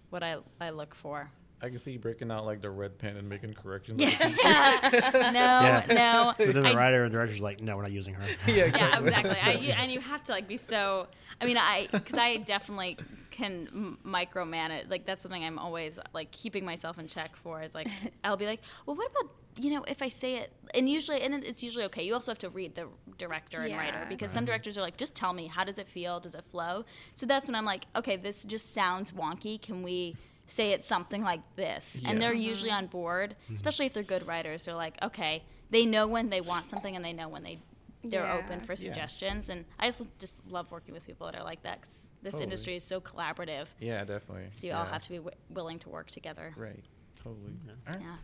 [0.10, 1.32] what I I look for.
[1.62, 4.00] I can see you breaking out like the red pen and making corrections.
[4.02, 4.10] Yeah.
[4.10, 5.12] like a teacher.
[5.32, 6.34] no, no.
[6.38, 8.24] But then the I- writer and director's like, no, we're not using her.
[8.48, 9.38] yeah, yeah, exactly.
[9.42, 11.08] I, you, and you have to like be so.
[11.42, 12.98] I mean, I because I definitely
[13.32, 14.90] can micromanage.
[14.90, 17.62] Like that's something I'm always like keeping myself in check for.
[17.62, 17.88] Is like
[18.24, 20.52] I'll be like, well, what about you know if I say it?
[20.74, 22.04] And usually, and it's usually okay.
[22.04, 24.10] You also have to read the director and writer Yeah.
[24.10, 26.20] because some directors are like, just tell me how does it feel?
[26.20, 26.86] Does it flow?
[27.16, 29.62] So that's when I'm like, okay, this just sounds wonky.
[29.62, 30.16] Can we?
[30.50, 34.66] Say it's something like this, and they're usually on board, especially if they're good writers.
[34.66, 37.60] They're like, okay, they know when they want something, and they know when they
[38.04, 38.38] they're Yeah.
[38.38, 38.78] open for Yeah.
[38.78, 42.32] suggestions and i also just love working with people that are like that 'cause this
[42.32, 42.44] Totally.
[42.46, 44.48] industry is so collaborative Yeah, definitely.
[44.54, 46.82] so you all have to be w- willing to work together Right.
[47.22, 47.52] Totally.
[47.68, 48.02] All right.
[48.02, 48.18] yeah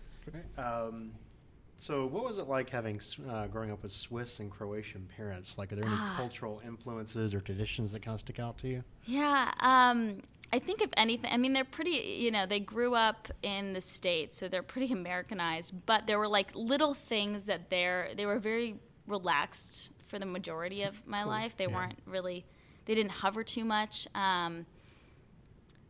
[0.63, 1.13] Um,
[1.77, 5.57] so, what was it like having uh, growing up with Swiss and Croatian parents?
[5.57, 6.15] Like, are there any Ah.
[6.15, 8.81] cultural influences or traditions that kind of stick out to you?
[9.03, 10.21] yeah um,
[10.53, 13.81] i think if anything i mean they're pretty you know they grew up in the
[13.81, 18.39] states so they're pretty americanized but there were like little things that they're they were
[18.39, 18.75] very
[19.07, 21.73] relaxed for the majority of my life they Yeah.
[21.75, 22.45] weren't really
[22.85, 24.07] they didn't hover too much.
[24.13, 24.67] Um,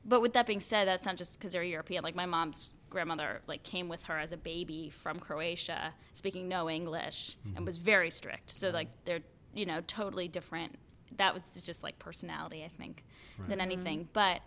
[0.05, 2.03] but with that being said, that's not just because they're European.
[2.05, 6.69] Like my mom's grandmother, like came with her as a baby from Croatia, speaking no
[6.69, 8.49] English, and was very strict.
[8.51, 9.19] So like they're
[9.53, 10.75] you know totally different.
[11.17, 13.03] That was just like personality, I think,
[13.47, 14.07] than anything.
[14.13, 14.41] But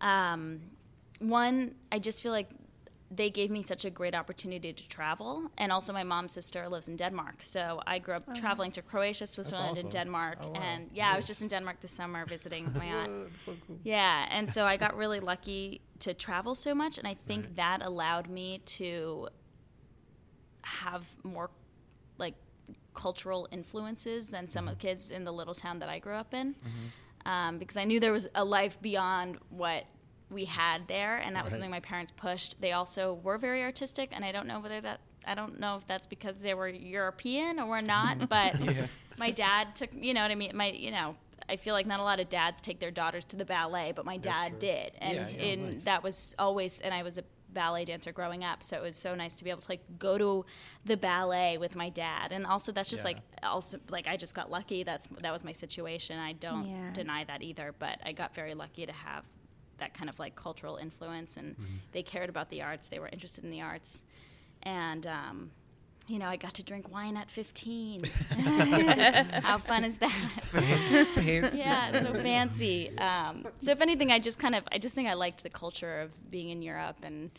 [0.00, 0.60] um,
[1.18, 2.50] one, I just feel like
[3.10, 5.50] they gave me such a great opportunity to travel.
[5.56, 7.36] And also, my mom's sister lives in Denmark.
[7.40, 9.86] So I grew up traveling to Croatia, Switzerland, awesome.
[9.86, 10.38] and Denmark.
[10.42, 10.60] Oh, wow.
[10.60, 13.28] And yeah, I was just in Denmark this summer visiting my aunt.
[13.46, 13.78] So cool.
[13.84, 17.56] Yeah, and so I got really lucky to travel so much, and I think Right.
[17.56, 19.28] that allowed me to
[20.62, 21.50] have more
[22.18, 22.34] like
[22.94, 26.32] cultural influences than some of the kids in the little town that I grew up
[26.34, 26.54] in,
[27.26, 29.84] um, because I knew there was a life beyond what
[30.30, 32.60] we had there, and that was something my parents pushed.
[32.60, 35.86] They also were very artistic, and I don't know whether that I don't know if
[35.86, 38.86] that's because they were European or not, but Yeah.
[39.16, 41.16] my dad took you know what I mean my you know
[41.48, 44.04] I feel like not a lot of dads take their daughters to the ballet, but
[44.06, 44.58] my That's dad true.
[44.60, 45.42] did, and Yeah, yeah.
[45.42, 45.84] in, Nice.
[45.84, 46.80] that was always.
[46.80, 47.24] And I was a
[47.54, 50.18] ballet dancer growing up, so it was so nice to be able to like go
[50.18, 50.44] to
[50.84, 53.08] the ballet with my dad, and also that's just Yeah.
[53.12, 54.82] like also like I just got lucky.
[54.82, 56.18] That's that was my situation.
[56.18, 56.90] I don't Yeah.
[56.92, 59.24] deny that either, but I got very lucky to have
[59.78, 61.56] that kind of like cultural influence, and
[61.92, 62.88] they cared about the arts.
[62.88, 64.02] They were interested in the arts,
[64.62, 65.06] and.
[65.06, 65.50] Um,
[66.06, 68.04] you know, I got to drink wine at 15.
[69.42, 70.10] How fun is that?
[70.44, 71.58] Fancy.
[71.58, 72.96] yeah, so fancy.
[72.98, 76.00] Um, so if anything, I just kind of, I just think I liked the culture
[76.00, 77.30] of being in Europe, and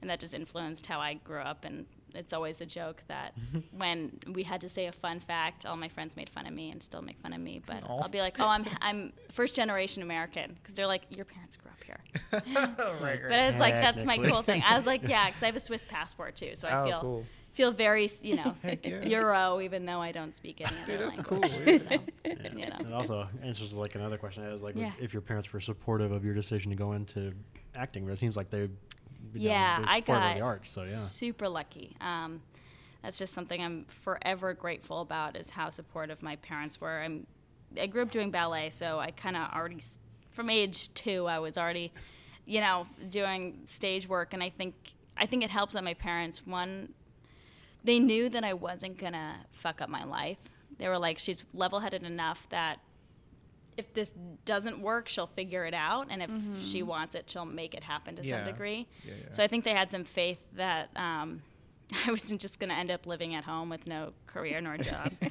[0.00, 1.64] and that just influenced how I grew up.
[1.64, 3.34] And it's always a joke that
[3.72, 6.70] when we had to say a fun fact, all my friends made fun of me
[6.70, 7.62] and still make fun of me.
[7.64, 8.02] But Aw.
[8.02, 11.70] I'll be like, oh, I'm I'm first generation American because they're like, your parents grew
[11.70, 12.00] up here.
[12.56, 13.20] right, right.
[13.28, 14.62] But it's like that's my cool thing.
[14.64, 17.00] I was like, yeah, because I have a Swiss passport too, so I oh, feel
[17.00, 17.26] cool.
[17.54, 19.04] Feel very, you know, yeah.
[19.04, 21.50] Euro, even though I don't speak any Dude, that's language.
[21.52, 21.60] cool.
[21.66, 21.78] Yeah.
[21.78, 21.88] So,
[22.24, 22.52] Yeah.
[22.54, 22.76] you know.
[22.80, 24.92] It also answers like another question I was like, Yeah.
[25.00, 27.32] if your parents were supportive of your decision to go into
[27.74, 28.70] acting, but it seems like they, you know,
[29.34, 30.70] yeah, I supportive of got the arts.
[30.70, 31.96] So yeah, super lucky.
[32.00, 32.42] Um,
[33.02, 37.00] that's just something I'm forever grateful about is how supportive my parents were.
[37.02, 37.26] I'm,
[37.80, 39.78] I grew up doing ballet, so I kind of already,
[40.32, 41.92] from age two, I was already,
[42.46, 44.74] you know, doing stage work, and I think
[45.16, 46.92] I think it helps that my parents one,
[47.84, 50.38] they knew that I wasn't gonna fuck up my life.
[50.78, 52.80] They were like, she's level-headed enough that
[53.76, 54.12] if this
[54.44, 56.30] doesn't work, she'll figure it out, and if
[56.62, 58.86] she wants it, she'll make it happen to some degree.
[59.04, 59.32] Yeah, yeah.
[59.32, 61.42] So I think they had some faith that um,
[62.06, 65.12] I wasn't just going to end up living at home with no career nor job.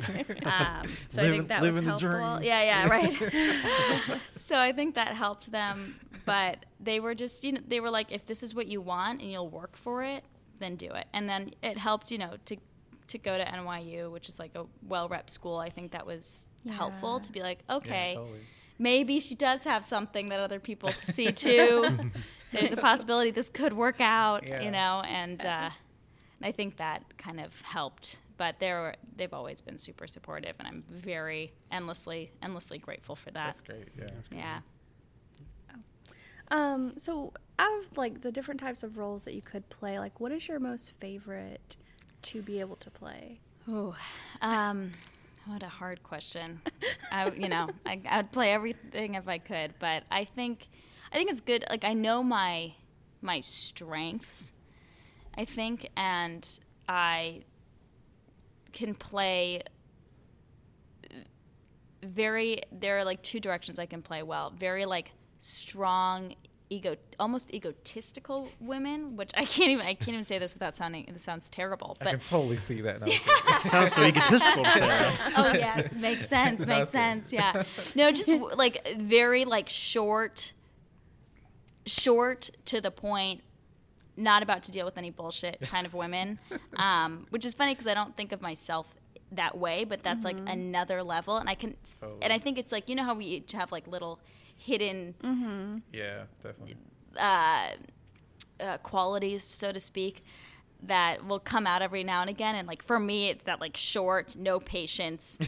[0.44, 2.10] um, so I think that was helpful.
[2.10, 2.44] dream.
[2.44, 4.20] Yeah, yeah, right.
[4.38, 8.12] so I think that helped them, but they were just, you know, they were like,
[8.12, 10.24] if this is what you want and you'll work for it,
[10.60, 11.08] then do it.
[11.14, 12.58] And then it helped, you know, to
[13.08, 15.58] to go to NYU, which is like a well rep school.
[15.58, 18.40] I think that was helpful to be like, Yeah, okay, totally.
[18.80, 22.00] maybe she does have something that other people see too.
[22.52, 24.62] There's a possibility this could work out, Yeah.
[24.62, 25.70] you know, and uh,
[26.42, 28.22] I think that kind of helped.
[28.38, 33.58] But they're they've always been super supportive, and I'm very endlessly endlessly grateful for that.
[33.58, 33.88] That's great.
[33.98, 34.08] Yeah.
[34.32, 34.60] Yeah.
[36.52, 40.20] Um, so out of like the different types of roles that you could play, like
[40.20, 41.78] what is your most favorite
[42.24, 43.40] to be able to play?
[43.70, 43.94] Ooh,
[44.42, 44.92] um,
[45.46, 46.62] what a hard question.
[47.12, 50.68] I, you know, I, I'd play everything if I could, but I think,
[51.12, 51.66] I think it's good.
[51.70, 52.74] Like I know my,
[53.22, 54.54] my strengths,
[55.38, 56.48] I think, and
[56.88, 57.42] I
[58.74, 59.64] can play
[62.02, 62.62] very.
[62.72, 64.52] There are like two directions I can play well.
[64.58, 66.36] Very like strong.
[66.74, 71.06] Ego, almost egotistical women, which I can't even I can't even say this without sounding
[71.08, 71.96] it sounds terrible.
[72.02, 73.08] I But can totally see that now.
[73.56, 77.32] It sounds so egotistical to oh yes, makes sense, makes sense.
[77.32, 77.64] Yeah,
[77.96, 80.54] no, just like very like short,
[81.86, 83.42] short to the point,
[84.18, 86.40] not about to deal with any bullshit kind of women.
[86.78, 88.96] Um, which is funny because I don't think of myself
[89.32, 92.20] that way, but that's like another level, and I can, Totally.
[92.24, 94.20] and I think it's like you know how we each have like little
[94.64, 95.14] hidden
[95.92, 96.76] yeah, definitely.
[97.18, 97.70] uh,
[98.60, 100.24] uh, qualities, so to speak,
[100.84, 102.56] that will come out every now and again.
[102.56, 105.40] And like for me, it's that like short, no patience,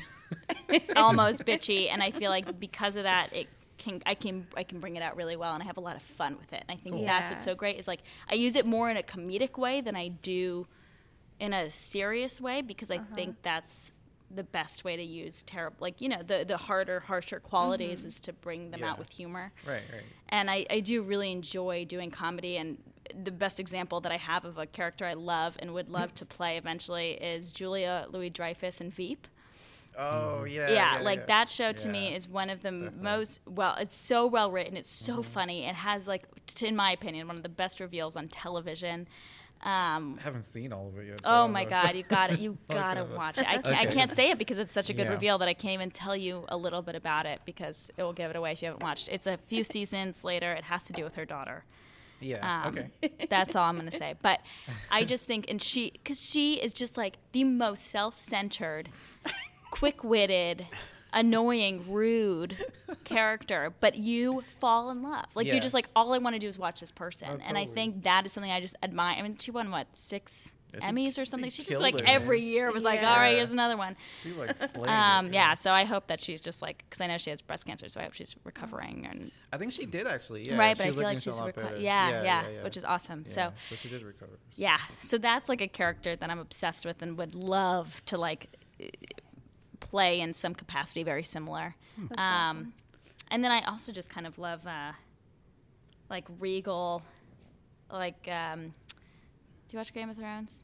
[0.95, 3.47] almost bitchy, and I feel like because of that, it
[3.77, 5.95] can I can I can bring it out really well, and I have a lot
[5.95, 6.63] of fun with it.
[6.67, 7.05] And I think Cool.
[7.05, 7.33] that's Yeah.
[7.35, 10.09] what's so great is like I use it more in a comedic way than I
[10.09, 10.67] do
[11.39, 13.91] in a serious way because I think that's
[14.35, 18.09] the best way to use terrible like you know the the harder harsher qualities mm-hmm.
[18.09, 18.91] is to bring them Yeah.
[18.91, 20.03] out with humor Right, right.
[20.29, 22.77] and I, I do really enjoy doing comedy and
[23.23, 26.15] the best example that I have of a character I love and would love mm.
[26.15, 29.27] to play eventually is Julia Louis Dreyfus in Veep.
[29.97, 30.53] Oh mm.
[30.53, 30.69] yeah.
[30.69, 33.01] yeah, like that show to me is one of the definitely.
[33.01, 33.75] most well.
[33.75, 34.75] It's so well written.
[34.75, 35.21] It's so mm-hmm.
[35.21, 35.65] funny.
[35.65, 39.07] It has like, t- in my opinion, one of the best reveals on television.
[39.63, 41.19] Um, I haven't seen all of it yet.
[41.21, 42.39] so oh my god, you got it.
[42.39, 43.47] You gotta watch it.
[43.47, 45.13] I can't, I can't say it because it's such a good Yeah.
[45.13, 48.13] reveal that I can't even tell you a little bit about it because it will
[48.13, 49.07] give it away if you haven't watched.
[49.09, 50.53] It's a few seasons later.
[50.53, 51.63] It has to do with her daughter.
[52.19, 52.63] Yeah.
[52.65, 53.11] Um, okay.
[53.29, 54.13] That's all I'm going to say.
[54.21, 54.39] But
[54.91, 58.89] I just think, and she, because she is just like the most self centered,
[59.71, 60.67] quick witted,
[61.15, 62.57] annoying, rude
[63.03, 63.73] character.
[63.79, 65.25] But you fall in love.
[65.33, 65.53] Like, Yeah.
[65.53, 67.29] you're just like, all I want to do is watch this person.
[67.31, 69.17] Oh, And I think that is something I just admire.
[69.17, 71.49] I mean, she won, what, six Yeah, Emmys or something?
[71.49, 72.47] She just like it, every man.
[72.49, 73.95] year was like, all right, here's another one.
[74.21, 77.07] She like slayed Um, it, yeah, so I hope that she's just like, because I
[77.07, 80.05] know she has breast cancer, so I hope she's recovering and I think she did
[80.05, 80.45] actually.
[80.45, 80.57] Yeah.
[80.57, 80.77] right.
[80.77, 81.77] But I feel like she's a lot reco- better.
[81.79, 83.23] yeah, yeah, which is awesome.
[83.25, 84.33] Yeah, So so she did recover.
[84.55, 88.47] yeah, so that's like a character that I'm obsessed with and would love to like
[89.75, 91.75] play in some capacity very similar.
[91.97, 92.73] That's um, awesome.
[93.31, 94.91] And then I also just kind of love uh,
[96.09, 97.01] like regal,
[97.91, 98.73] like um,
[99.67, 100.63] do you watch Game of Thrones?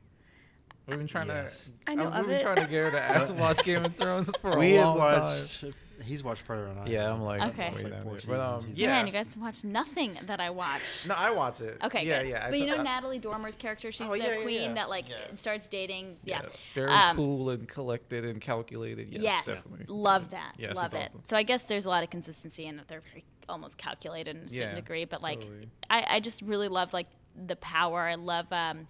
[0.88, 1.65] We've been trying Yes.
[1.86, 1.91] to.
[1.91, 2.41] I know We've of been it.
[2.43, 4.95] trying to get her to ask to watch Game of Thrones for we a have
[4.95, 5.21] long time.
[5.21, 5.63] watched.
[6.02, 6.86] He's watched further than I.
[6.88, 7.14] Yeah, have.
[7.14, 7.70] I'm like Okay.
[7.76, 8.22] way Like down four there.
[8.28, 8.88] But um, yeah.
[8.92, 10.82] Man, you guys watch nothing that I watch.
[11.08, 11.78] No, I watch it.
[11.84, 12.30] Okay, Yeah, good.
[12.30, 12.46] yeah.
[12.46, 14.62] I But you t- know I- Natalie Dormer's character, she's Oh, the yeah, yeah, queen
[14.62, 14.74] yeah.
[14.74, 15.40] that like Yes.
[15.42, 16.18] starts dating.
[16.24, 16.42] Yeah.
[16.44, 19.10] Yes, very Um, cool and collected and calculated.
[19.10, 19.86] Yes, yes, definitely.
[19.88, 20.54] love that.
[20.58, 21.08] Yeah, love it.
[21.10, 21.24] awesome.
[21.28, 24.44] So I guess there's a lot of consistency in that they're very almost calculated in
[24.44, 25.06] a certain Yeah, degree.
[25.06, 25.70] But like, totally.
[25.90, 28.02] I, I just really love like the power.
[28.02, 28.52] I love.
[28.52, 28.88] um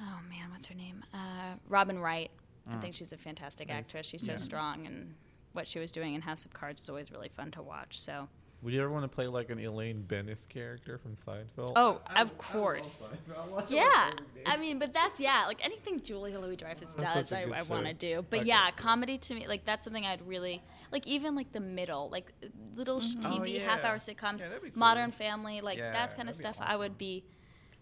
[0.00, 1.04] Oh man, what's her name?
[1.12, 2.30] Uh, Robin Wright.
[2.70, 4.06] I think she's a fantastic actress.
[4.06, 4.36] She's so Mm.
[4.36, 4.36] yeah.
[4.36, 5.14] strong, and
[5.52, 7.98] what she was doing in House of Cards is always really fun to watch.
[7.98, 8.28] So,
[8.62, 11.72] Would you ever want to play like an Elaine Benes character from Seinfeld?
[11.76, 13.08] oh, I- of course.
[13.12, 13.38] Seinfeld.
[13.38, 14.10] I watch it, like, Yeah.
[14.46, 17.54] I mean, but that's yeah, like anything Julia Louis Dreyfus does, such a I, good
[17.54, 18.24] I want to do.
[18.28, 21.06] But Okay, yeah, comedy to me, like that's something I'd really like.
[21.06, 22.32] Even like the middle, like
[22.74, 23.64] little sh Oh, TV yeah.
[23.76, 24.70] half hour sitcoms, Yeah, cool.
[24.74, 26.66] Modern Family, like Yeah, that kind of that'd be stuff.
[26.68, 27.24] I would be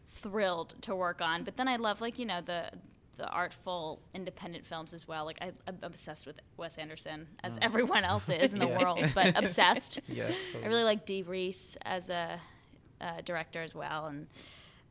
[0.09, 1.43] thrilled to work on.
[1.45, 2.71] But then I love like you know the
[3.17, 5.25] the artful independent films as well.
[5.25, 8.71] Like I, I'm obsessed with Wes Anderson, as everyone else is in the Mm.
[8.79, 8.83] Yeah.
[8.83, 10.01] world, but obsessed.
[10.09, 12.39] Yes, I really like Dee Rees as a,
[13.01, 14.27] uh director as well, and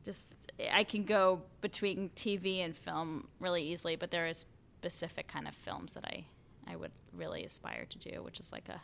[0.04, 0.24] just
[0.72, 3.96] I can go between TV and film really easily.
[3.96, 4.44] But there is
[4.80, 6.24] specific kind of films that I
[6.66, 8.80] I would really aspire to do, which is like a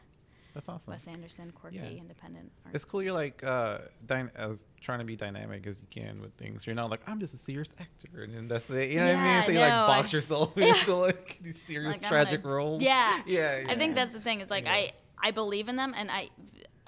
[0.55, 0.91] That's awesome.
[0.93, 1.87] Wes Anderson quirky Yeah.
[1.89, 2.53] independent.
[2.67, 2.75] Art.
[2.75, 3.03] It's cool.
[3.03, 6.67] You're like uh, dyna- as trying to be dynamic as you can with things.
[6.67, 8.91] You're not like I'm just a serious actor, and that's it.
[8.91, 9.25] You know what I mean?
[9.25, 12.55] Yeah, So you no, like box I- yourself into like these serious Like, tragic gonna-
[12.55, 12.83] roles.
[12.83, 14.41] Yeah, yeah, I think that's the thing.
[14.41, 14.73] It's like Yeah.
[14.75, 14.93] I
[15.25, 16.31] I believe in them, and I,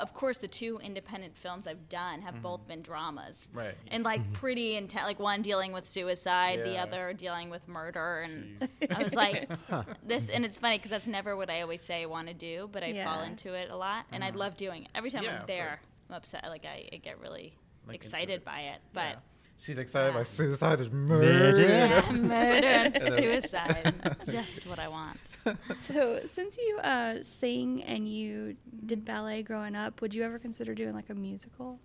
[0.00, 2.42] of course, the two independent films I've done have Mm-hmm.
[2.42, 3.74] both been dramas, Right.
[3.88, 5.04] And like pretty intense.
[5.07, 9.48] Like one dealing with suicide, the other dealing with murder, and I was like,
[10.07, 10.28] this.
[10.30, 12.83] And it's funny because that's never what I always say I want to do, but
[12.83, 14.88] I fall into it a lot, and I love doing it.
[14.94, 15.33] Every time Mm-hmm.
[15.35, 15.80] Yeah, I'm there.
[16.11, 16.44] I'm upset.
[16.48, 17.54] Like I, I get really
[17.87, 18.44] Like, excited it.
[18.44, 19.00] by it, but.
[19.00, 19.14] Yeah.
[19.62, 20.18] She's excited Yeah.
[20.18, 21.61] by suicide is murder.
[21.68, 23.94] Yeah, murder and suicide.
[24.26, 25.18] Just what I want.
[25.83, 30.74] So, since you uh, sing and you did ballet growing up, would you ever consider
[30.74, 31.78] doing like a musical?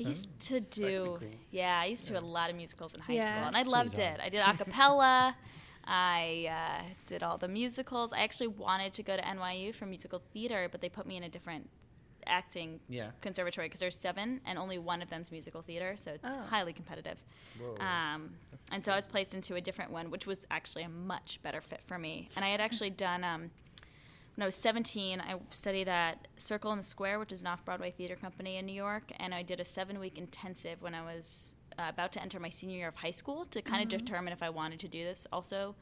[0.00, 1.28] I used to do, cool.
[1.50, 3.28] yeah, I used to do a lot of musicals in high Yeah.
[3.28, 4.18] school, and I loved it.
[4.22, 5.36] I did a cappella.
[5.84, 8.12] I uh, did all the musicals.
[8.12, 11.24] I actually wanted to go to NYU for musical theater, but they put me in
[11.24, 11.68] a different
[12.26, 13.10] acting Yeah.
[13.20, 16.42] conservatory because there's seven, and only one of them's musical theater, so it's Oh.
[16.44, 17.24] highly competitive.
[17.80, 18.36] Um,
[18.70, 21.60] and so I was placed into a different one, which was actually a much better
[21.60, 22.28] fit for me.
[22.36, 23.50] And I had actually done, um,
[24.36, 27.64] when I was 17, I studied at Circle in the Square, which is an off
[27.64, 29.12] Broadway theater company in New York.
[29.18, 32.48] And I did a seven week intensive when I was uh, about to enter my
[32.50, 35.26] senior year of high school to kind of determine if I wanted to do this
[35.32, 35.74] also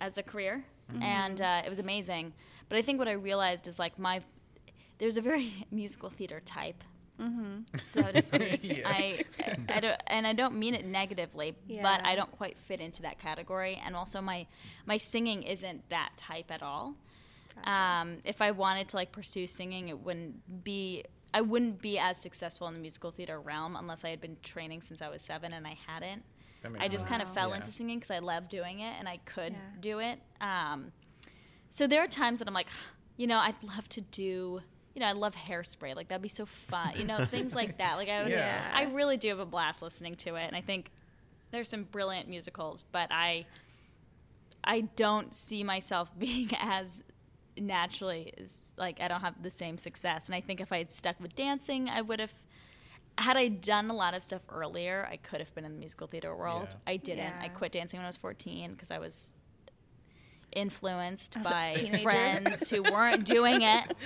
[0.00, 0.64] as a career.
[1.00, 2.34] And uh, it was amazing.
[2.68, 4.20] But I think what I realized is like my,
[5.02, 6.84] there's a very musical theater type
[7.84, 8.60] so to speak.
[8.62, 8.82] Yeah.
[8.88, 9.20] I,
[9.68, 13.18] I don't, and I don't mean it negatively, but I don't quite fit into that
[13.20, 13.80] category.
[13.84, 14.46] And also, my
[14.86, 16.94] my singing isn't that type at all.
[17.64, 21.04] Um, if I wanted to like pursue singing, it wouldn't be.
[21.34, 24.82] I wouldn't be as successful in the musical theater realm unless I had been training
[24.82, 26.24] since I was seven, and I hadn't.
[26.78, 27.56] I just kind of fell Yeah.
[27.56, 29.80] into singing because I love doing it and I could Yeah.
[29.80, 30.18] do it.
[30.40, 30.92] Um,
[31.70, 32.68] so there are times that I'm like,
[33.16, 34.60] you know, I'd love to do,
[34.94, 35.96] you know, I love hairspray.
[35.96, 36.94] Like that'd be so fun.
[36.96, 37.96] You know, things like that.
[37.96, 38.70] Like I would, Yeah.
[38.74, 40.90] I really do have a blast listening to it, and I think
[41.50, 43.46] there's some brilliant musicals, but I,
[44.64, 47.02] I don't see myself being as
[47.58, 50.26] naturally as like I don't have the same success.
[50.26, 52.32] And I think if I had stuck with dancing, I would have.
[53.18, 56.06] Had I done a lot of stuff earlier, I could have been in the musical
[56.06, 56.68] theater world.
[56.70, 56.76] Yeah.
[56.92, 57.34] I didn't.
[57.42, 59.34] I quit dancing when I was 14 because I was
[60.52, 63.96] influenced As by friends who weren't doing it.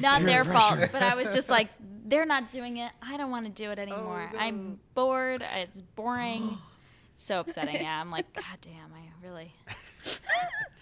[0.00, 1.68] not Peer their fault, but I was just like,
[2.04, 2.92] they're not doing it.
[3.02, 4.30] I don't want to do it oh, anymore.
[4.32, 4.38] no.
[4.38, 5.44] I'm bored.
[5.54, 6.58] It's boring.
[7.16, 7.76] so upsetting.
[7.76, 9.52] Yeah, I'm like, God damn, I really.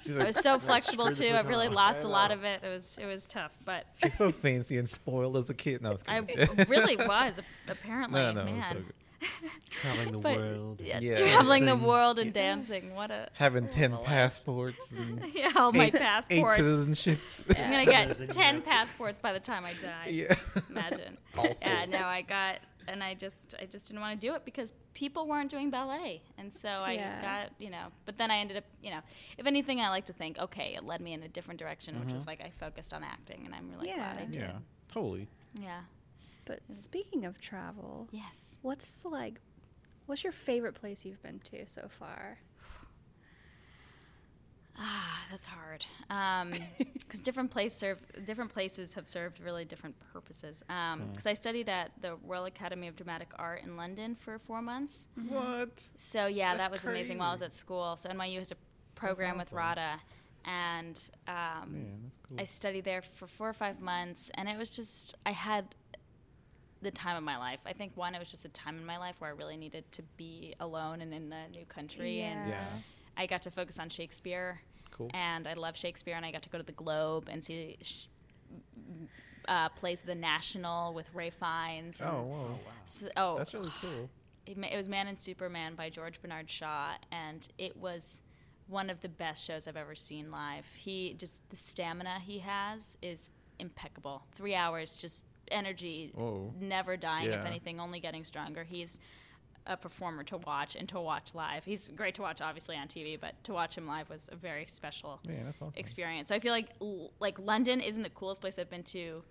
[0.02, 1.26] She's I was so flexible too.
[1.26, 1.74] I really baton.
[1.74, 2.60] lost I a lot of it.
[2.64, 5.80] It was it was tough, but she's so fancy and spoiled as a kid.
[5.80, 8.20] No, I was I really was apparently.
[8.20, 8.84] no, no, I was man.
[9.22, 9.50] Joking.
[9.80, 10.80] Traveling the But- world.
[10.84, 11.14] Yeah, Yeah.
[11.14, 12.42] traveling the world and Yeah.
[12.42, 12.94] dancing.
[12.94, 14.04] What a Having ten life.
[14.04, 16.60] passports and yeah, all my eight, eight passports.
[16.60, 17.44] citizenships.
[17.58, 20.08] I'm gonna get ten passports by the time I die.
[20.10, 20.34] yeah.
[20.68, 21.18] Imagine.
[21.36, 21.56] Awful.
[21.60, 22.58] Yeah, no, I got,
[22.88, 26.22] and I just, I just didn't want to do it because people weren't doing ballet,
[26.36, 27.22] and so I Yeah.
[27.22, 27.86] got, you know.
[28.04, 29.00] But then I ended up, you know,
[29.38, 32.12] if anything, I like to think, okay, it led me in a different direction, which
[32.12, 32.28] was mm-hmm.
[32.30, 34.34] like I focused on acting, and I'm really glad I did.
[34.36, 34.52] Yeah,
[34.88, 35.28] totally.
[35.58, 35.80] Yeah.
[36.44, 38.58] But speaking of travel, Yes.
[38.62, 39.40] what's the, like,
[40.06, 42.38] what's your favorite place you've been to so far?
[44.76, 45.84] Ah, that's hard.
[47.12, 50.62] Because different place serve different places have served really different purposes.
[50.66, 55.08] Because I studied at the Royal Academy of Dramatic Art in London for four months.
[55.28, 55.82] What?
[55.98, 57.96] So yeah, That's that was amazing while I was at school.
[57.96, 58.56] So NYU has a
[58.94, 59.52] program with.
[59.52, 60.00] RADA,
[60.46, 61.34] and um,
[61.72, 62.40] Man, that's cool.
[62.40, 65.74] I studied there for four or five months, and it was just I had
[66.82, 67.60] the time of my life.
[67.64, 69.90] I think one, it was just a time in my life where I really needed
[69.92, 72.64] to be alone and in a new country, and yeah.
[73.16, 75.10] I got to focus on Shakespeare, Cool.
[75.14, 77.76] and I love Shakespeare, and I got to go to the Globe and see.
[77.82, 78.06] Sh-
[79.48, 82.00] uh, plays at the National with Ralph Fiennes.
[82.00, 82.58] and- Oh, wow.
[82.84, 84.08] s- oh, That's really cool.
[84.46, 88.22] it, it was Man and Superman by George Bernard Shaw, and it was
[88.68, 90.64] one of the best shows I've ever seen live.
[90.76, 94.22] He just the stamina he has is impeccable.
[94.32, 96.52] Three hours, just energy, Whoa.
[96.60, 97.30] never dying.
[97.30, 98.64] If anything, only getting stronger.
[98.64, 98.98] He's
[99.66, 101.64] a performer to watch and to watch live.
[101.64, 104.66] He's great to watch, obviously on TV, but to watch him live was a very
[104.66, 105.78] special Man, that's awesome.
[105.78, 106.30] experience.
[106.30, 106.70] So I feel like
[107.20, 109.22] like London isn't the coolest place I've been to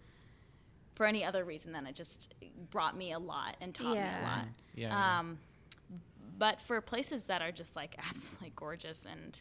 [0.95, 2.36] for any other reason than it just
[2.69, 4.45] brought me a lot and taught me a lot.
[4.73, 5.19] Yeah, yeah.
[5.19, 5.39] Um,
[6.38, 9.39] but for places that are just like absolutely gorgeous and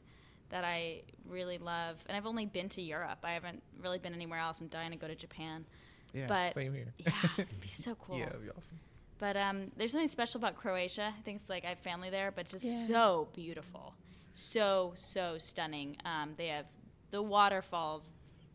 [0.50, 3.20] that I really love, and I've only been to Europe.
[3.22, 4.60] I haven't really been anywhere else.
[4.60, 5.64] I'm dying to go to Japan.
[6.12, 6.92] Yeah, but- same here.
[6.98, 8.18] Yeah, it'd be so cool.
[8.18, 8.78] yeah, that'd be awesome.
[9.18, 11.12] But um, there's something special about Croatia.
[11.16, 12.86] I think it's like I have family there, but just Yeah.
[12.86, 13.94] so beautiful,
[14.34, 15.96] so so stunning.
[16.04, 16.66] Um, they have
[17.10, 18.12] the waterfalls,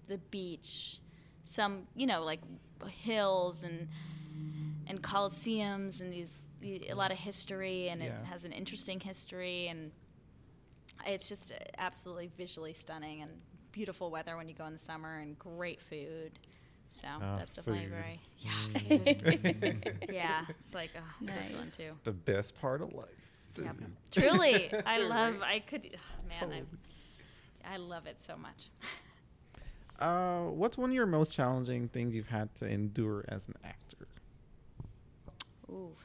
[0.08, 1.00] the beach,
[1.46, 2.42] some you know like
[2.90, 3.88] hills and
[4.88, 6.32] and coliseums and these
[6.90, 8.08] a lot of history, and Yeah.
[8.20, 9.92] it has an interesting history, and
[11.06, 13.32] it's just uh, absolutely visually stunning and
[13.72, 16.40] beautiful weather when you go in the summer and great food.
[17.02, 18.80] So Ah, that's definitely very yeah.
[18.80, 20.02] food.
[20.10, 21.52] yeah, it's like oh, so Nice.
[21.52, 21.98] fun too.
[22.06, 23.08] The best part of life.
[23.58, 23.72] Yeah,
[24.12, 25.42] truly, I love.
[25.42, 26.66] I could, oh, man,
[27.64, 28.70] I, I love it so much.
[30.00, 34.08] Uh, what's one of your most challenging things you've had to endure as an actor?
[35.70, 35.96] Ooh,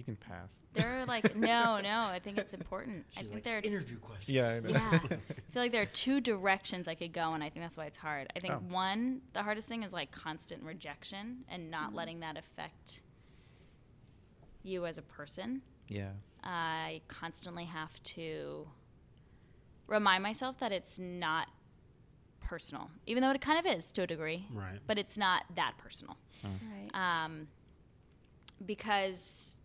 [0.00, 0.60] You can pass.
[0.72, 1.98] there are like no, no.
[2.04, 3.04] I think it's important.
[3.16, 3.58] I think like, there.
[3.58, 4.28] Are, interview questions.
[4.28, 4.68] Yeah, I know.
[4.70, 5.18] yeah, I feel
[5.62, 8.32] like there are two directions I could go, and I think that's why it's hard.
[8.34, 8.62] I think Oh.
[8.70, 13.02] one, the hardest thing is like constant rejection and not letting that affect
[14.62, 15.60] you as a person.
[15.88, 16.10] yeah.
[16.42, 18.66] I constantly have to
[19.86, 21.48] remind myself that it's not
[22.40, 24.46] personal, even though it kind of is to a degree.
[24.50, 24.78] Right.
[24.86, 26.16] But it's not that personal.
[26.42, 26.88] Right.
[26.94, 27.48] Um,
[28.64, 29.58] because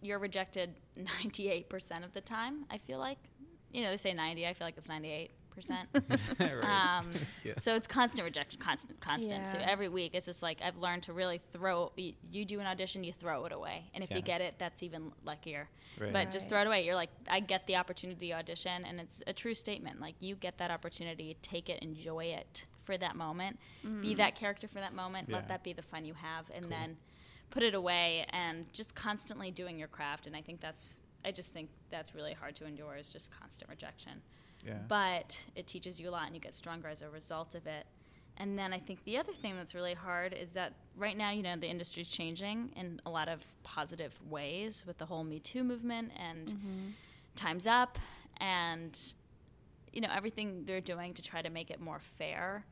[0.00, 3.18] you're rejected 98% of the time, I feel like.
[3.72, 5.28] You know, they say 90, I feel like it's 98%.
[6.38, 6.64] right.
[6.64, 7.10] Um,
[7.44, 7.54] Yeah.
[7.58, 9.46] So it's constant rejection, constant, constant.
[9.46, 11.90] So every week, it's just like I've learned to really throw.
[11.96, 14.16] You, you do an audition, you throw it away, and if Yeah.
[14.16, 15.68] you get it, that's even luckier.
[15.98, 16.12] Right.
[16.12, 16.84] But just throw it away.
[16.86, 20.00] You're like, I get the opportunity to audition, and it's a true statement.
[20.00, 23.58] Like you get that opportunity, take it, enjoy it for that moment,
[24.00, 25.28] be that character for that moment.
[25.28, 25.36] Yeah.
[25.36, 26.96] Let that be the fun you have, and then
[27.50, 30.26] put it away, and just constantly doing your craft.
[30.26, 30.98] And I think that's.
[31.24, 34.22] I just think that's really hard to endure is just constant rejection
[34.64, 34.74] yeah.
[34.88, 37.86] but it teaches you a lot and you get stronger as a result of it.
[38.36, 41.42] And then I think the other thing that's really hard is that right now, you
[41.42, 45.64] know, the industry's changing in a lot of positive ways with the whole Me Too
[45.64, 46.88] movement and mm-hmm.
[47.34, 47.98] Time's Up
[48.36, 48.96] and,
[49.92, 52.64] you know, everything they're doing to try to make it more fair.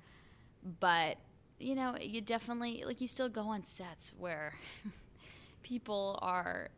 [0.78, 1.18] But,
[1.59, 4.54] you know, you definitely, like, you still go on sets where
[5.62, 6.68] people are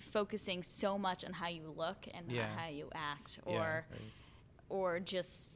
[0.00, 2.48] focusing so much on how you look and Yeah.
[2.48, 3.74] not how you act or yeah.
[3.90, 4.12] right.
[4.68, 5.48] or just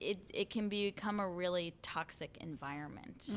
[0.00, 3.30] it it can become a really toxic environment,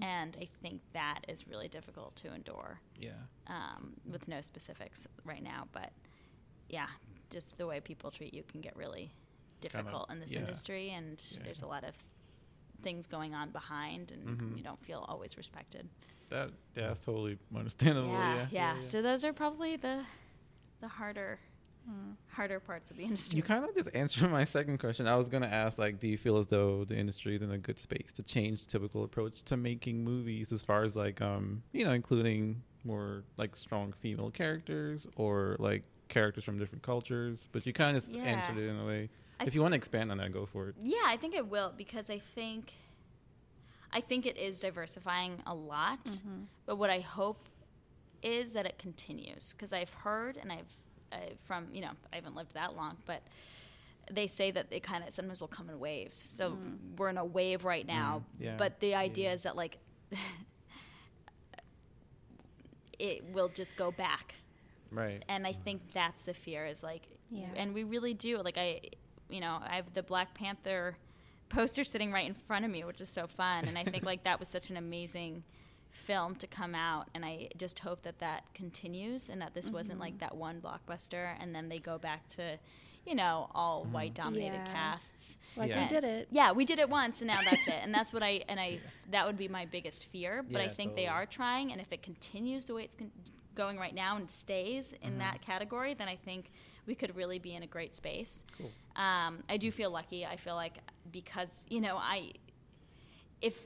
[0.00, 2.80] and I think that is really difficult to endure.
[2.98, 3.12] Yeah.
[3.48, 5.90] Um, with no specifics right now, but
[6.68, 6.86] yeah,
[7.30, 9.12] just the way people treat you can get really
[9.60, 10.40] difficult in this yeah.
[10.40, 11.40] industry, and Yeah.
[11.44, 11.94] there's a lot of
[12.82, 14.56] things going on behind, and Mhm.
[14.56, 15.88] you don't feel always respected.
[16.28, 18.08] That yeah, that's totally understandable.
[18.10, 18.74] yeah, Yeah.
[18.74, 20.04] yeah, So those are probably the
[20.80, 21.38] the harder
[22.28, 23.36] harder parts of the industry.
[23.36, 25.06] You kind of just answered my second question.
[25.06, 27.58] I was gonna ask, like, do you feel as though the industry is in a
[27.58, 31.84] good space to change typical approach to making movies, as far as like, um, you
[31.84, 37.48] know, including more like strong female characters or like characters from different cultures?
[37.52, 38.22] But you kind of just Yeah.
[38.22, 39.08] answered it in a way.
[39.46, 40.74] If you want to expand on that, go for it.
[40.82, 42.72] Yeah, I think it will because I think
[43.92, 46.04] I think it is diversifying a lot.
[46.04, 46.42] Mm-hmm.
[46.66, 47.48] But what I hope
[48.22, 50.76] is that it continues because I've heard and I've
[51.12, 53.22] uh, from you know I haven't lived that long, but
[54.10, 56.16] they say that it kind of sometimes will come in waves.
[56.16, 56.76] So mm.
[56.96, 59.34] we're in a wave right now, mm, yeah, but the idea yeah.
[59.34, 59.78] is that like
[62.98, 64.34] it will just go back
[64.92, 65.24] Right.
[65.28, 65.64] and I mm.
[65.64, 67.46] think that's the fear is like, Yeah.
[67.56, 68.38] and we really do.
[68.38, 68.80] Like I,
[69.32, 70.96] you know, I have the Black Panther
[71.48, 74.24] poster sitting right in front of me, which is so fun, and I think like
[74.24, 75.44] that was such an amazing
[75.90, 79.94] film to come out, and I just hope that that continues and that this wasn't
[79.94, 80.00] mm-hmm.
[80.00, 82.58] like that one blockbuster, and then they go back to,
[83.06, 83.92] you know, all mm-hmm.
[83.92, 84.72] white dominated Yeah.
[84.72, 85.36] casts.
[85.56, 85.82] Like Yeah.
[85.82, 86.28] we did it.
[86.30, 87.80] Yeah, we did it once, and now that's it.
[87.82, 88.80] And that's what I and I
[89.10, 90.42] that would be my biggest fear.
[90.42, 93.12] But I Yeah, think they are trying, and if it continues the way it's con-
[93.54, 95.18] going right now and stays in mm-hmm.
[95.18, 96.50] that category, then I think
[96.86, 98.44] we could really be in a great space.
[98.56, 98.70] Cool.
[98.96, 100.24] Um, I do feel lucky.
[100.26, 100.78] I feel like
[101.10, 102.32] because you know I
[103.40, 103.64] if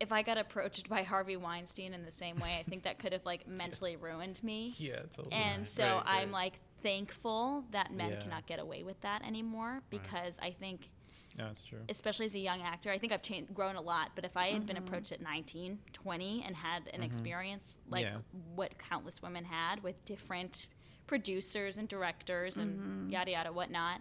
[0.00, 3.12] if I got approached by Harvey Weinstein in the same way, I think that could
[3.12, 4.74] have like mentally ruined me.
[4.78, 5.34] Yeah, totally.
[5.34, 8.20] And so Right, I'm like thankful that men Yeah.
[8.20, 10.88] cannot get away with that anymore because I think
[11.36, 11.80] Yeah, that's true.
[11.90, 14.12] especially as a young actor, I think I've changed, grown a lot.
[14.14, 14.86] But if I had been Mm-hmm.
[14.86, 18.16] approached at 19, 20, and had an experience like Yeah.
[18.54, 20.66] what countless women had with different
[21.06, 23.10] producers and directors and Mm-hmm.
[23.10, 24.00] yada yada whatnot,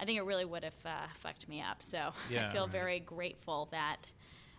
[0.00, 1.82] I think it really would have uh, fucked me up.
[1.82, 2.48] So Yeah.
[2.48, 2.72] I feel Right.
[2.72, 3.98] very grateful that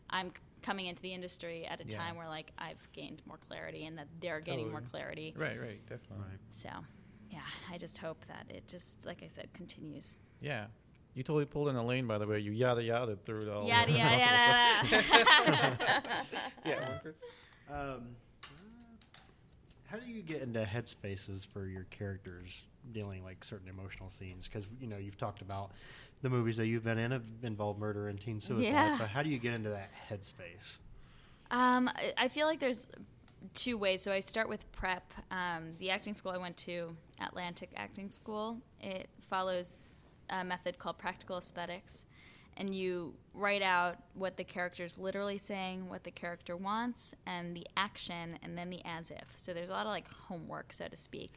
[0.10, 0.32] I'm
[0.62, 1.98] coming into the industry at a Yeah.
[1.98, 5.34] time where like I've gained more clarity and that they're gaining more clarity.
[5.36, 6.26] Right, right, definitely.
[6.30, 6.40] Right.
[6.52, 6.70] So
[7.32, 7.40] yeah,
[7.72, 10.20] I just hope that it just like I said continues.
[10.40, 10.68] Yeah.
[11.16, 12.40] You totally pulled an Elaine, by the way.
[12.40, 13.68] You yada yada through it all.
[13.68, 15.78] Yada yada yada.
[16.66, 16.98] yeah,
[17.70, 18.16] Um,
[19.92, 22.64] how do you get into headspaces for your characters
[22.94, 24.48] dealing like certain emotional scenes?
[24.48, 25.72] Because you know you've talked about
[26.22, 28.72] the movies that you've been in have involved murder and teen suicide.
[28.72, 28.98] Yeah.
[28.98, 30.78] So how do you get into that headspace?
[31.50, 32.88] Um, I- I feel like there's
[33.54, 34.02] two ways.
[34.02, 35.12] So I start with prep.
[35.32, 40.98] Um, the acting school I went to, Atlantic Acting School, it follows a method called
[40.98, 42.06] practical aesthetics.
[42.58, 47.56] And you write out what the character is literally saying, what the character wants, and
[47.56, 49.34] the action, and then the as if.
[49.38, 51.34] So there's a lot of like homework, so to speak.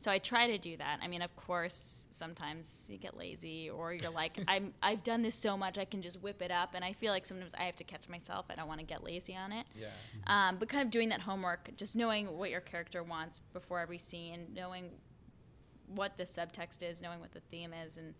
[0.00, 1.00] So I try to do that.
[1.02, 5.34] I mean, of course, sometimes you get lazy, or you're like, I'm I've done this
[5.34, 6.70] so much, I can just whip it up.
[6.74, 8.46] And I feel like sometimes I have to catch myself.
[8.48, 9.66] I don't want to get lazy on it.
[9.74, 9.88] Yeah.
[10.26, 13.98] Um, but kind of doing that homework, just knowing what your character wants before every
[13.98, 14.90] scene, knowing
[15.94, 18.14] what the subtext is, knowing what the theme is, and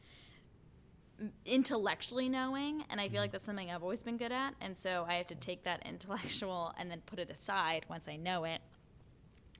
[1.45, 2.85] intellectually knowing.
[2.91, 3.23] And I feel mm-hmm.
[3.23, 4.55] like that's something I've always been good at.
[4.61, 8.17] And so I have to take that intellectual and then put it aside once I
[8.17, 8.61] know it,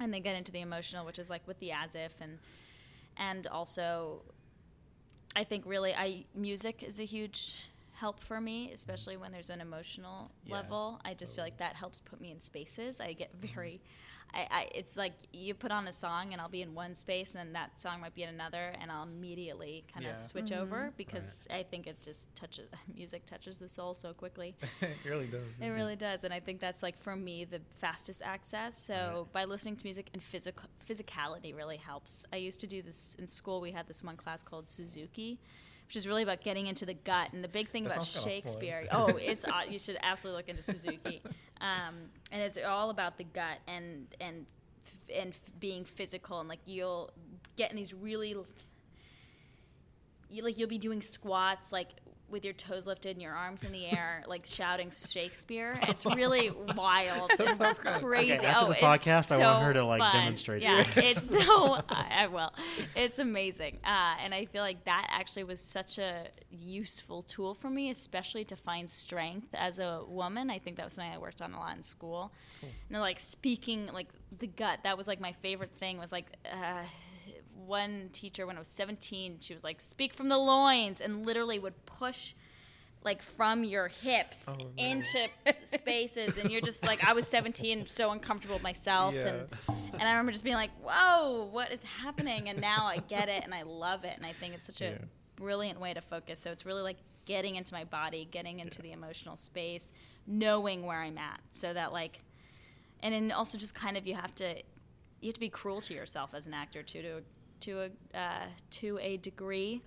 [0.01, 2.39] and then get into the emotional, which is like with the as if and
[3.17, 4.23] and also
[5.35, 9.61] I think really I music is a huge help for me, especially when there's an
[9.61, 11.01] emotional Yeah, level.
[11.05, 13.01] I just feel like that helps put me in spaces.
[13.01, 13.55] I get mm-hmm.
[13.55, 13.81] very
[14.35, 17.31] I, I it's like you put on a song and I'll be in one space
[17.31, 20.17] and then that song might be in another and I'll immediately kind Yeah.
[20.17, 20.97] of switch over mm-hmm.
[20.97, 24.55] because I think it just touches music touches the soul so quickly.
[24.81, 25.43] it really does.
[25.61, 28.77] It really does, and I think that's like for me the fastest access.
[28.77, 32.25] So by listening to music and physical physicality really helps.
[32.33, 33.61] I used to do this in school.
[33.61, 35.39] We had this one class called Suzuki,
[35.89, 37.33] which is really about getting into the gut.
[37.33, 38.05] And the big thing That about.
[38.07, 41.23] Shakespeare, oh, it's you should absolutely look into Suzuki,
[41.61, 41.95] um,
[42.31, 44.47] and it's all about the gut and and
[45.15, 47.11] and being physical and like you'll
[47.57, 48.37] get in these really
[50.29, 51.89] you like you'll be doing squats like
[52.31, 55.79] with your toes lifted and your arms in the air, like shouting Shakespeare.
[55.89, 58.35] It's really wild, and sounds crazy.
[58.35, 60.15] Okay, after oh, the podcast, I want her to, like, fun.
[60.15, 60.89] demonstrate Yeah, it.
[60.97, 61.75] it's so.
[61.89, 62.53] I, I will.
[62.95, 67.71] It's amazing, uh, and I feel like that actually was such a useful tool for
[67.71, 70.51] me, especially to find strength as a woman.
[70.51, 72.33] I think that was something I worked on a lot in school.
[72.61, 74.09] And then, like speaking, like
[74.39, 74.81] the gut.
[74.85, 75.99] That was like my favorite thing.
[75.99, 76.27] Was like.
[76.45, 76.83] Uh,
[77.69, 81.59] one teacher when I was 17, she was like, "Speak from the loins," and literally
[81.59, 82.35] would push
[83.05, 84.85] like from your hips Oh, no.
[84.85, 85.29] into
[85.65, 90.11] spaces and you're just like I was 17 so uncomfortable with myself and and I
[90.11, 93.63] remember just being like whoa what is happening and now I get it and I
[93.63, 94.99] love it and I think it's such a Yeah.
[95.37, 98.91] brilliant way to focus so it's really like getting into my body getting into the
[98.91, 99.93] emotional space
[100.27, 102.19] knowing where I'm at so that like
[103.01, 104.57] and then also just kind of you have to
[105.21, 107.23] you have to be cruel to yourself as an actor too to
[107.61, 107.81] to
[108.15, 109.83] a uh, to a degree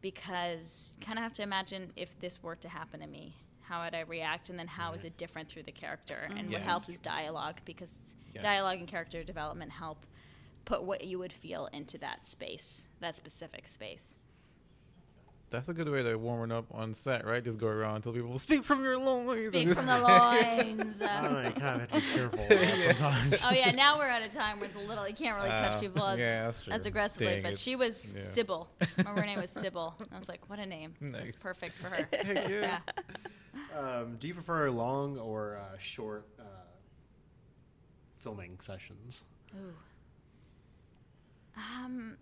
[0.00, 3.94] because kind of have to imagine if this were to happen to me how would
[3.94, 6.98] I react and then how is it different through the character and what helps is
[6.98, 7.92] dialogue because
[8.34, 8.40] Yeah.
[8.42, 10.04] dialogue and character development help
[10.64, 14.16] put what you would feel into that space that specific space
[15.52, 17.44] That's a good way to warm it up on set, right?
[17.44, 19.46] Just go around and tell people, speak from your loins.
[19.46, 21.48] speak from the loins I don't uh, know.
[21.48, 22.86] You kind of have to be careful Yeah.
[22.88, 23.40] sometimes.
[23.44, 25.76] oh yeah, now we're at a time where it's a little you can't really touch
[25.76, 27.34] Oh, people as, yeah, as aggressively.
[27.34, 27.58] Dang but it.
[27.58, 28.22] she was Yeah.
[28.22, 28.68] Sybil.
[28.96, 29.94] Remember her name was Sybil.
[30.10, 30.94] I was like, what a name.
[31.00, 31.22] Nice.
[31.24, 32.08] That's perfect for her.
[32.10, 32.78] Heck yeah.
[33.74, 33.78] yeah.
[33.78, 36.44] Um, do you prefer long or uh, short uh,
[38.18, 39.24] filming sessions?
[39.56, 39.74] Ooh.
[41.56, 42.16] Um,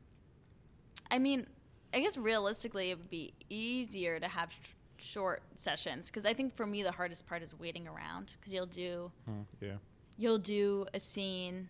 [1.11, 1.47] I mean,
[1.93, 4.57] I guess realistically, it would be easier to have sh-
[4.99, 8.67] short sessions because I think for me the hardest part is waiting around because you'll
[8.67, 9.77] do Hmm, yeah.
[10.19, 11.69] you'll do a scene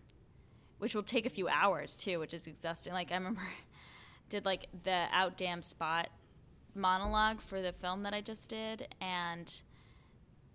[0.79, 3.43] which will take a few hours too which is exhausting like i remember
[4.31, 6.09] did like the out damn spot
[6.75, 9.63] monologue for the film that i just did and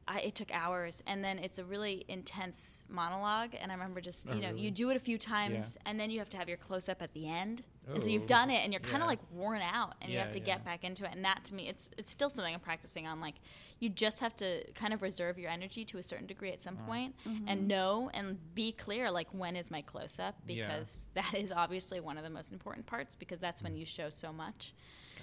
[0.08, 4.26] I, it took hours and then it's a really intense monologue and i remember just
[4.28, 4.62] you Oh, know really?
[4.62, 7.14] you do it a few times and then you have to have your close-up at
[7.14, 7.64] the end
[7.94, 8.14] and so Oh.
[8.14, 9.02] you've done it and you're kind Yeah.
[9.04, 10.46] of like worn out and you have to yeah.
[10.46, 13.20] get back into it and that to me it's it's still something i'm practicing on
[13.22, 13.36] like
[13.80, 16.78] you just have to kind of reserve your energy to a certain degree at some
[16.78, 16.86] mm.
[16.86, 17.48] point mm-hmm.
[17.48, 20.68] and know and be clear like when is my close up Yeah.
[20.68, 23.80] because that is obviously one of the most important parts because that's when mm.
[23.80, 24.74] you show so much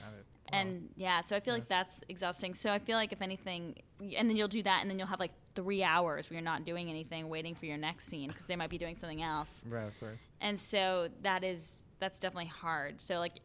[0.01, 0.25] Got it.
[0.53, 0.59] Wow.
[0.61, 3.77] and yeah so i feel like that's exhausting so i feel like if anything
[4.17, 6.65] and then you'll do that and then you'll have like three hours where you're not
[6.65, 9.87] doing anything waiting for your next scene because they might be doing something else Right,
[9.87, 10.21] of course.
[10.41, 13.39] and so that is that's definitely hard so like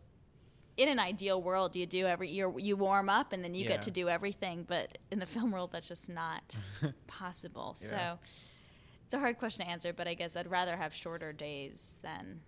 [0.77, 3.69] in an ideal world you do every you you warm up and then you Yeah.
[3.69, 6.55] get to do everything but in the film world that's just not
[7.07, 7.87] possible Yeah.
[7.89, 8.19] so
[9.05, 12.41] it's a hard question to answer but i guess i'd rather have shorter days than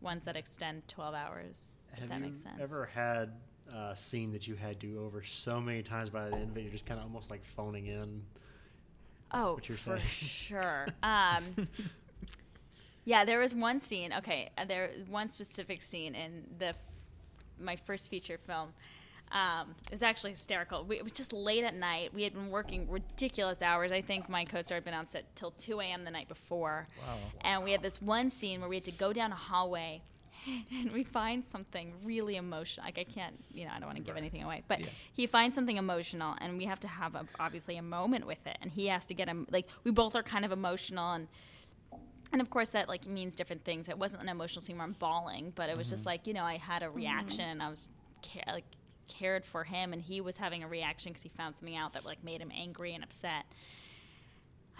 [0.00, 1.60] ones that extend 12 hours
[1.92, 3.32] if Have that makes sense ever had
[3.72, 6.56] a scene that you had to do over so many times by the end of
[6.56, 8.22] it, you're just kind of almost like phoning in?
[9.30, 10.86] Oh, for sure.
[11.02, 11.68] Um,
[13.08, 14.12] yeah, there was one scene.
[14.18, 16.76] Okay, uh, there one specific scene in the f-
[17.58, 18.68] my first feature film.
[19.32, 20.84] Um, it was actually hysterical.
[20.84, 22.12] We, it was just late at night.
[22.14, 23.92] We had been working ridiculous hours.
[23.92, 26.04] I think my co-star had been on set till 2 a.m.
[26.04, 26.86] the night before.
[27.06, 27.16] Wow.
[27.40, 30.02] And we had this one scene where we had to go down a hallway
[30.72, 32.84] and we find something really emotional.
[32.86, 34.86] Like I can't, you know, I don't want to give anything away, but Yeah.
[35.14, 38.56] he finds something emotional, and we have to have a, obviously a moment with it.
[38.62, 41.28] And he has to get him like we both are kind of emotional, and
[42.32, 43.88] and of course that like means different things.
[43.88, 46.08] It wasn't an emotional scene where I'm bawling, but it was just mm-hmm.
[46.08, 46.96] like you know I had a mm-hmm.
[46.96, 47.82] reaction, and I was
[48.22, 48.64] ca- like
[49.08, 52.04] cared for him, and he was having a reaction because he found something out that
[52.04, 53.44] like made him angry and upset.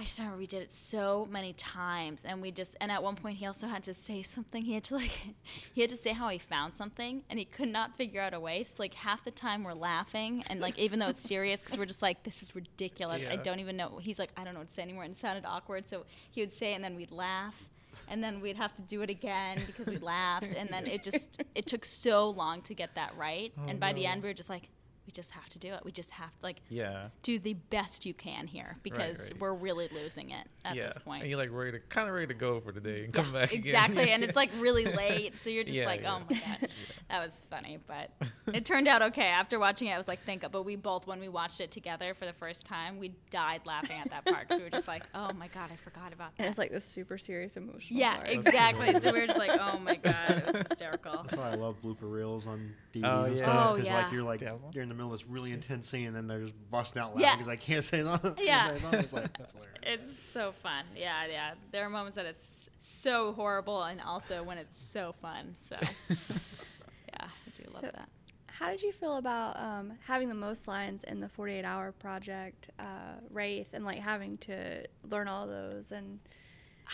[0.01, 3.17] I just remember we did it so many times, and we just and at one
[3.17, 4.63] point he also had to say something.
[4.65, 5.11] He had to like
[5.75, 8.39] he had to say how he found something, and he could not figure out a
[8.39, 8.63] way.
[8.63, 11.87] So like half the time we're laughing, and like even though it's serious, because we're
[11.87, 13.27] just like this is ridiculous.
[13.29, 13.99] I don't even know.
[14.01, 15.89] He's like I don't know what to say anymore, and it sounded awkward.
[15.89, 17.61] So he would say, it and then we'd laugh,
[18.07, 21.43] and then we'd have to do it again because we laughed, and then it just
[21.57, 23.53] it took so long to get that right.
[23.59, 24.69] Oh, and by the end, we were just like.
[25.09, 25.81] We just have to do it.
[25.87, 27.09] We just have to like Yeah.
[27.23, 29.41] do the best you can here because right.
[29.41, 30.89] we're really losing it at yeah.
[30.89, 31.23] this point.
[31.23, 33.23] And you're like ready to kind of ready to go for the day and Yeah,
[33.23, 33.65] come back again.
[33.65, 36.15] exactly, and it's like really late, so you're just Yeah, like, yeah.
[36.17, 36.69] oh my god,
[37.09, 38.11] that was funny, but
[38.53, 39.29] it turned out okay.
[39.29, 40.53] After watching it, I was like, thank God.
[40.53, 43.97] But we both, when we watched it together for the first time, we died laughing
[43.99, 44.51] at that part.
[44.51, 46.51] So we were just like, oh my god, I forgot about And that.
[46.51, 47.99] it's like this super serious emotional.
[47.99, 48.29] yeah, part.
[48.29, 49.01] exactly.
[49.01, 51.23] so we were just like, oh my god, it was hysterical.
[51.23, 53.43] That's why I love blooper reels on DVDs Oh, and yeah.
[53.43, 53.67] stuff.
[53.71, 54.03] Oh, Because yeah.
[54.03, 54.71] like you're like Devil.
[54.75, 57.11] you're in the middle of this really intense scene, and then they're just busting out
[57.11, 57.35] laughing Yeah.
[57.37, 58.35] because I can't say nothing.
[58.39, 58.73] Yeah.
[58.93, 59.79] It's like that's hilarious.
[59.85, 60.85] It's so fun.
[60.97, 61.55] Yeah, yeah.
[61.73, 65.55] There are moments that it's so horrible, and also when it's so fun.
[65.63, 65.77] So,
[66.11, 68.09] yeah, I do love So- that.
[68.47, 72.71] How did you feel about um, having the most lines in the 48 hour project,
[72.81, 72.83] uh,
[73.31, 75.93] Wraith, and like having to learn all those?
[75.93, 76.19] And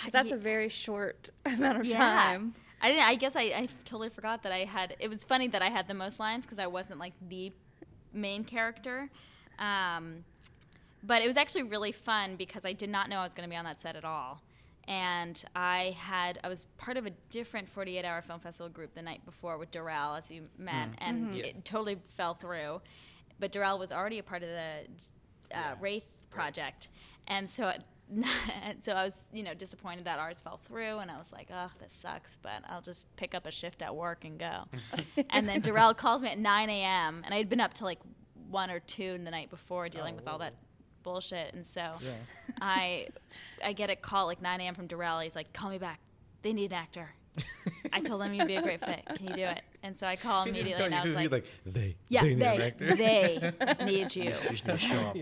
[0.03, 1.97] 'cause that's Ye- a very short amount of Yeah.
[1.97, 2.55] time.
[2.83, 3.05] I didn't.
[3.05, 4.95] I guess I, I totally forgot that I had.
[4.99, 7.51] It was funny that I had the most lines because I wasn't like the
[8.15, 9.11] main character.
[9.59, 10.25] Um,
[11.03, 13.51] but it was actually really fun because I did not know I was going to
[13.53, 14.41] be on that set at all.
[14.87, 19.03] And I had I was part of a different 48 hour film festival group the
[19.03, 21.45] night before with Darrell, as you met, and Yeah.
[21.47, 22.81] it totally fell through.
[23.41, 24.55] but Darrell was already a part of the
[25.51, 25.75] uh, Yeah.
[25.81, 26.89] Wraith project,
[27.27, 27.69] and so.
[27.69, 27.83] It,
[28.81, 31.71] so I was, you know, disappointed that ours fell through, and I was like, "Oh,
[31.81, 34.65] this sucks." But I'll just pick up a shift at work and go.
[35.31, 37.23] and then Darrell calls me at 9 a.m.
[37.25, 38.01] and I had been up till like
[38.51, 40.67] one or two in the night before dealing Oh, with all that oh.
[41.03, 42.13] bullshit, and so Yeah.
[42.61, 43.09] I
[43.65, 44.75] I get a call like 9 a.m.
[44.75, 45.21] from Darrell.
[45.21, 46.01] He's like, "Call me back.
[46.43, 47.15] They need an actor."
[47.93, 49.03] I told them you'd be a great fit.
[49.17, 49.61] Can you do it?
[49.83, 51.97] And so I call immediately, and I was like, like they.
[52.09, 53.53] "Yeah, they, need they actor." they
[53.85, 55.17] need you." You just need to show up.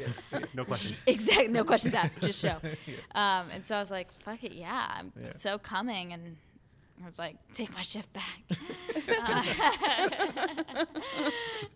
[0.55, 1.03] No questions.
[1.07, 1.49] Exactly.
[1.49, 2.21] No questions asked.
[2.21, 2.57] Just show.
[3.15, 5.33] Um, and so I was like, "Fuck it, yeah, I'm Yeah.
[5.37, 6.37] so coming." And
[7.03, 8.43] I was like, "Take my shift back."
[9.09, 10.85] Uh,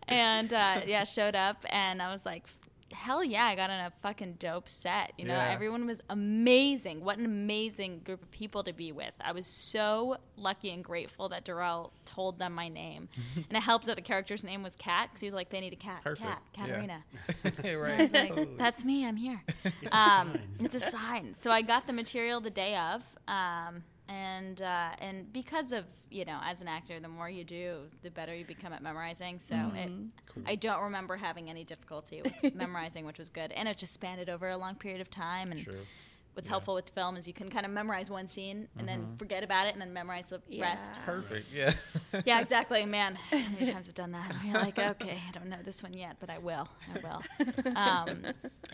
[0.09, 2.45] and uh, yeah, showed up, and I was like,
[2.93, 5.13] "Hell yeah!" I got on a fucking dope set.
[5.19, 5.51] You know, Yeah.
[5.51, 7.05] everyone was amazing.
[7.05, 9.13] What an amazing group of people to be with.
[9.21, 13.87] I was so lucky and grateful that Darrell told them my name, and it helped
[13.87, 16.29] that the character's name was Kat because he was like, "They need a cat, Perfect.
[16.29, 16.65] cat, Yeah.
[16.67, 17.05] Katerina."
[17.83, 18.13] right.
[18.13, 18.57] Like, totally.
[18.57, 19.05] that's me.
[19.07, 19.43] I'm here.
[19.65, 20.49] It's a Um, sign.
[20.61, 21.35] it's a sign.
[21.35, 26.25] So I got the material the day of, um, and uh, and because of you
[26.25, 29.39] know, as an actor, the more you do, the better you become at memorizing.
[29.39, 29.91] So it,
[30.47, 34.21] I don't remember having any difficulty with memorizing, which was good, and it just spanned
[34.21, 35.51] it over a long period of time.
[35.51, 35.81] And True.
[36.37, 36.53] What's Yeah.
[36.53, 39.67] helpful with film is you can kind of memorize one scene and then forget about
[39.67, 41.01] it, and then memorize the rest.
[41.05, 41.47] Perfect.
[41.53, 41.73] Yeah.
[42.25, 43.15] Yeah, exactly, man.
[43.17, 44.31] How many times I've done that?
[44.31, 46.67] And you're like, okay, I don't know this one yet, but I will.
[46.95, 47.75] I will.
[47.77, 48.25] Um,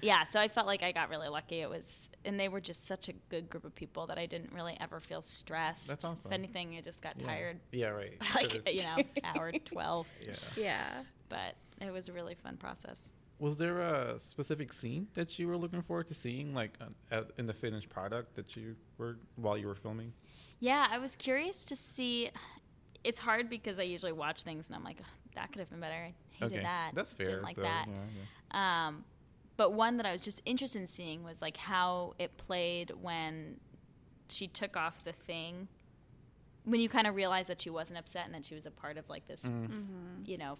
[0.02, 1.60] yeah, so I felt like I got really lucky.
[1.60, 4.52] It was, and they were just such a good group of people that I didn't
[4.52, 5.88] really ever feel stressed.
[5.88, 6.20] That's awesome.
[6.26, 7.26] If anything, I just got Yeah.
[7.26, 7.86] tired Yeah.
[7.88, 8.18] Right.
[8.18, 10.06] by like 'Cause- you know hour twelve.
[10.26, 10.34] Yeah.
[10.56, 11.02] Yeah.
[11.28, 13.10] But it was a really fun process.
[13.42, 16.78] Was there a specific scene that you were looking forward to seeing, like
[17.10, 20.12] uh, in the finished product that you were while you were filming?
[20.60, 22.30] Yeah, I was curious to see.
[23.02, 24.98] It's hard because I usually watch things and I'm like,
[25.34, 25.94] that could have been better.
[26.04, 26.92] I hated that.
[26.94, 27.26] That's fair.
[27.26, 27.62] Didn't like though.
[27.62, 27.86] that.
[27.88, 27.94] Yeah,
[28.54, 28.86] yeah.
[28.86, 29.04] Um,
[29.56, 33.56] but one that I was just interested in seeing was like how it played when
[34.28, 35.66] she took off the thing.
[36.64, 38.98] When you kind of realized that she wasn't upset and that she was a part
[38.98, 40.28] of like this, Mm.
[40.28, 40.58] you know,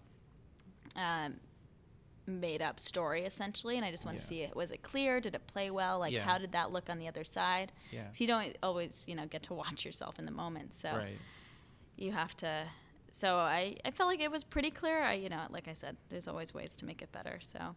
[0.96, 1.34] um,
[2.26, 3.76] made up story essentially.
[3.76, 4.54] And I just wanted to see it.
[4.54, 5.20] Was it clear?
[5.20, 5.98] Did it play well?
[5.98, 6.22] Like, Yeah.
[6.24, 7.72] how did that look on the other side?
[7.90, 8.04] yeah.
[8.12, 10.74] so you don't always, you know, get to watch yourself in the moment.
[10.74, 11.18] So Right.
[11.96, 12.64] you have to
[13.14, 15.98] so I, I felt like it was pretty clear I, you know like i said
[16.08, 17.74] there's always ways to make it better so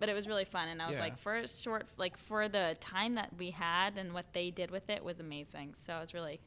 [0.00, 1.04] but it was really fun and i was Yeah.
[1.04, 4.72] like for a short like for the time that we had and what they did
[4.72, 6.40] with it was amazing so i was really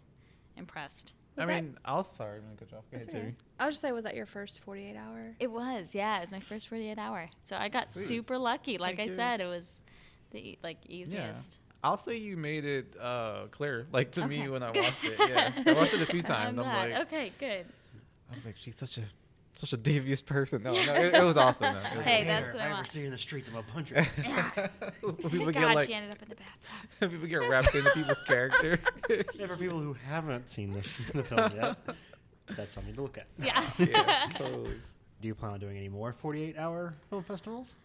[0.58, 2.78] impressed I Was that- mean, I'll sorry, I'm gonna cut you.
[3.00, 3.36] Go ahead, okay.
[3.60, 5.36] I was just say, was that your first 48 hour?
[5.40, 8.08] it was yeah it was my first 48 hour so i got Sweet.
[8.08, 9.18] super lucky like Thank i you.
[9.18, 9.82] said it was
[10.32, 14.64] the e- like easiest I'll say you made it uh, clear, like to me when
[14.64, 15.14] I watched it.
[15.30, 16.58] Yeah, I watched it a few times.
[16.58, 16.92] I'm I'm, glad.
[16.92, 17.66] like, okay good
[18.32, 19.04] I was like, she's such a
[19.60, 20.64] such a devious person.
[20.64, 21.74] No, no, it, it was awesome.
[21.74, 21.80] Though.
[21.80, 22.28] It was Hey, awesome.
[22.28, 22.88] that's what I I ever want.
[22.88, 23.50] see her in the streets.
[23.50, 24.08] I'm a puncher.
[25.02, 27.90] people Thank get God like she ended up in the bathtub people get wrapped into
[27.92, 28.80] people's character.
[29.10, 30.82] yeah, for people who haven't seen the,
[31.18, 31.78] the film yet,
[32.56, 33.28] that's something to look at.
[33.38, 34.76] yeah yeah, totally.
[35.22, 37.76] Do you plan on doing any more 48 hour film festivals?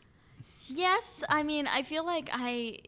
[0.68, 2.78] Yes, I mean, I feel like I,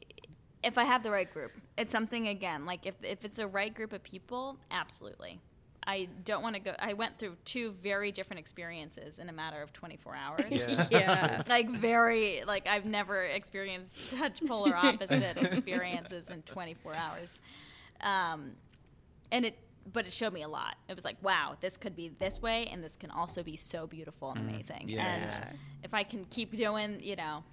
[0.63, 2.67] if I have the right group, it's something again.
[2.67, 5.41] Like if if it's a right group of people, absolutely.
[5.87, 6.75] I don't want to go.
[6.79, 10.45] I went through two very different experiences in a matter of 24 hours.
[10.55, 10.87] Yeah.
[10.91, 11.43] yeah.
[11.49, 17.41] like very like I've never experienced such polar opposite experiences in 24 hours.
[18.01, 18.53] Um,
[19.31, 19.59] and it
[19.93, 20.77] but it showed me a lot.
[20.89, 23.87] It was like, wow, this could be this way and this can also be so
[23.87, 24.85] beautiful and amazing.
[24.89, 25.05] Yeah.
[25.05, 27.45] And if I can keep doing, you know,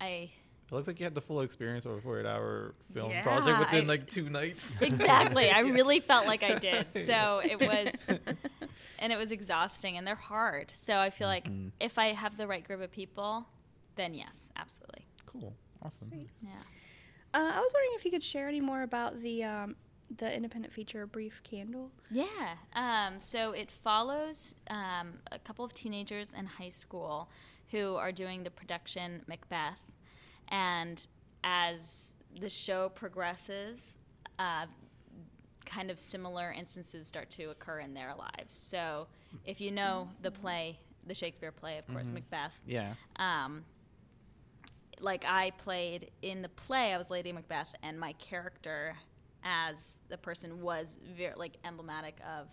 [0.00, 0.30] I
[0.70, 3.58] It looks like you had the full experience of a 48 hour film Yeah, project
[3.58, 4.72] within I- like two nights.
[4.80, 5.50] exactly.
[5.50, 6.86] I really felt like I did.
[7.06, 8.08] So it was,
[9.00, 10.70] and it was exhausting, and they're hard.
[10.74, 11.72] So I feel like Mhm.
[11.80, 13.46] if I have the right group of people,
[13.96, 15.06] then yes, absolutely.
[15.26, 15.54] Cool.
[15.82, 16.10] Awesome.
[16.40, 16.50] Yeah.
[17.34, 19.76] Uh, I was wondering if you could share any more about the um,
[20.18, 21.90] the independent feature Brief Candle.
[22.10, 22.26] Yeah.
[22.74, 27.28] Um, so it follows um, a couple of teenagers in high school
[27.70, 29.78] who are doing the production Macbeth.
[30.50, 31.04] And
[31.44, 33.96] as the show progresses,
[34.38, 34.66] uh,
[35.66, 38.54] kind of similar instances start to occur in their lives.
[38.54, 39.06] So
[39.44, 42.14] if you know the play, the Shakespeare play, of course, Mhm.
[42.14, 42.94] Macbeth, Yeah.
[43.16, 43.64] um,
[45.00, 48.96] like I played in the play, I was Lady Macbeth, and my character
[49.42, 52.48] as the person was very like emblematic of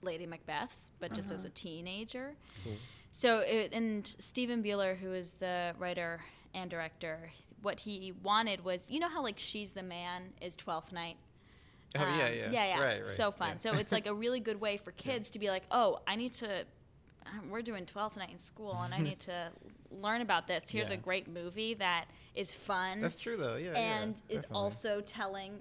[0.00, 2.36] Lady Macbeth's, but just as a teenager.
[2.64, 2.76] Cool.
[3.10, 6.22] So, it, and Stephen Bueller, who is the writer
[6.54, 7.30] and director,
[7.62, 11.16] what he wanted was, you know how like She's the Man is Twelfth Night.
[11.96, 12.28] Oh, yeah, Um, yeah.
[12.30, 12.80] yeah, yeah.
[12.80, 13.10] Right, right.
[13.10, 13.50] So fun.
[13.52, 13.58] Yeah.
[13.58, 16.34] So it's like a really good way for kids to be like, oh, I need
[16.34, 16.64] to
[17.26, 19.50] um, we're doing 12th night in school and I need to
[19.90, 20.64] learn about this.
[20.70, 20.94] Here's Yeah.
[20.94, 23.56] a great movie that is fun That's true though.
[23.56, 23.72] Yeah.
[23.72, 24.54] and yeah, is definitely.
[24.56, 25.58] also telling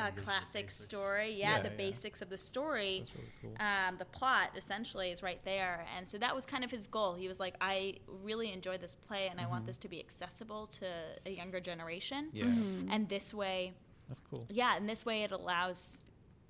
[0.00, 0.84] a Kind of gives the classic basics.
[0.84, 1.32] story.
[1.34, 1.76] Yeah, Yeah, the yeah.
[1.76, 2.98] basics of the story.
[3.00, 3.66] That's really cool.
[3.66, 7.14] Um, the plot essentially is right there, and so that was kind of his goal.
[7.14, 10.66] He was like, "I really enjoy this play, and I want this to be accessible
[10.78, 10.86] to
[11.26, 12.36] a younger generation." Mm-hmm.
[12.36, 12.44] yeah.
[12.44, 12.90] Mm-hmm.
[12.92, 13.72] And this way,
[14.08, 14.46] That's cool.
[14.48, 16.00] yeah, and this way it allows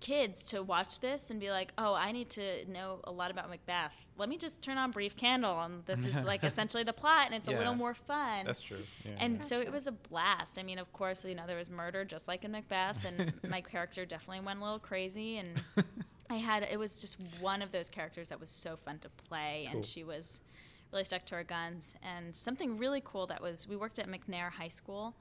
[0.00, 3.48] kids to watch this and be like, "Oh, I need to know a lot about
[3.50, 3.92] Macbeth.
[4.18, 7.34] Let me just turn on Brief Candle, and this is like essentially the plot, and
[7.34, 8.82] it's a little more fun." That's true.
[9.04, 9.12] Yeah.
[9.18, 10.58] And so it was a blast.
[10.58, 13.60] I mean, of course, you know, there was murder just like in Macbeth, and my
[13.60, 15.38] character definitely went a little crazy.
[15.38, 15.62] And
[16.30, 19.66] I had, it was just one of those characters that was so fun to play,
[19.66, 19.76] Cool.
[19.76, 20.40] and she was
[20.92, 21.94] really stuck to her guns.
[22.02, 25.14] And something really cool that was, we worked at McNair High School,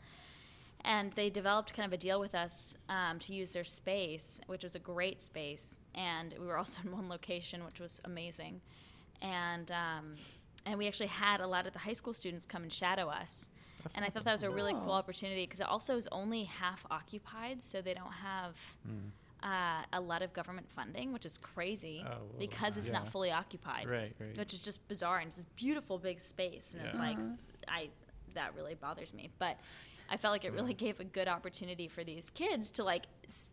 [0.85, 4.63] and they developed kind of a deal with us um, to use their space, which
[4.63, 5.81] was a great space.
[5.95, 8.61] And we were also in one location, which was amazing.
[9.21, 10.15] And um,
[10.65, 13.49] and we actually had a lot of the high school students come and shadow us.
[13.83, 14.91] That's and I thought that was a really cool Cool.
[14.91, 18.55] opportunity because it also is only half occupied, so they don't have
[18.87, 19.11] Mm.
[19.41, 23.31] uh, a lot of government funding, which is crazy Oh, well, because it's not fully
[23.31, 24.13] occupied Right.
[24.19, 24.37] Right.
[24.37, 25.19] which is just bizarre.
[25.19, 27.17] And it's this beautiful big space, and it's like
[27.67, 27.89] I
[28.35, 29.29] that really bothers me.
[29.39, 29.57] But
[30.11, 33.51] I felt like it really gave a good opportunity for these kids to like s-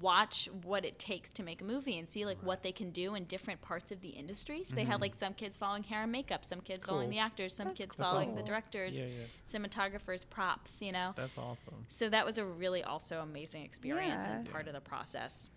[0.00, 3.14] watch what it takes to make a movie and see like what they can do
[3.14, 4.64] in different parts of the industry.
[4.64, 7.12] So they had like some kids following hair and makeup, some kids following Mm-hmm.
[7.12, 8.04] The actors, some That's kids cool.
[8.06, 9.04] following the directors, Yeah.
[9.04, 9.24] Yeah.
[9.58, 10.80] cinematographers, props.
[10.82, 11.12] You know.
[11.14, 11.86] That's awesome.
[11.88, 14.52] So that was a really also amazing experience and Yeah.
[14.52, 15.50] part of the process.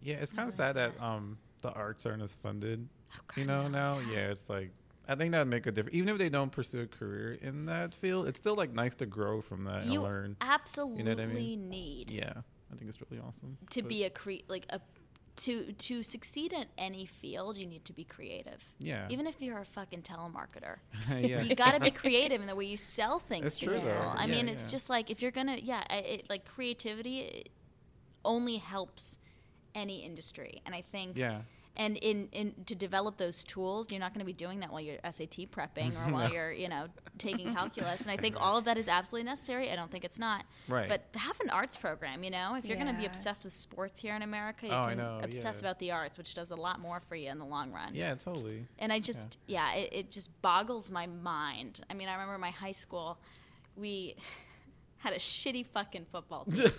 [0.00, 2.88] Yeah, it's kind of sad that um the arts aren't as funded.
[3.36, 4.70] You know now, yeah, it's like
[5.08, 5.96] I think that'd make a difference.
[5.96, 9.06] Even if they don't pursue a career in that field, it's still like nice to
[9.06, 10.36] grow from that and learn.
[10.40, 11.20] Absolutely You learn.
[11.20, 11.68] absolutely mean?
[11.70, 12.32] need Yeah,
[12.72, 14.80] I think it's really awesome to But- be a cre- like a
[15.34, 19.60] to to succeed in any field you need to be creative Yeah, even if you're
[19.60, 20.76] a fucking telemarketer
[21.08, 21.40] yeah.
[21.40, 23.88] you got to be creative in the way you sell things It's to true, people
[23.88, 24.12] though.
[24.14, 27.48] i Yeah, mean it's just like if you're gonna yeah I- it, like creativity it
[28.26, 29.18] only helps
[29.74, 31.40] any industry and i think yeah,
[31.76, 34.80] and in, in to develop those tools you're not going to be doing that while
[34.80, 36.34] you're SAT prepping or while No.
[36.34, 36.86] you're you know
[37.18, 40.18] taking calculus and i think all of that is absolutely necessary i don't think it's
[40.18, 40.88] not right.
[40.88, 42.54] but have an arts program, you know?
[42.56, 45.56] If you're going to be obsessed with sports here in America, you Oh, can obsess
[45.56, 45.60] yeah.
[45.68, 47.94] about the arts, which does a lot more for you in the long run.
[47.94, 48.66] yeah, totally.
[48.78, 51.80] And I just, yeah, it, it just boggles my mind.
[51.90, 53.18] I mean, I remember my high school,
[53.76, 54.16] we
[55.02, 56.70] had a shitty fucking football team.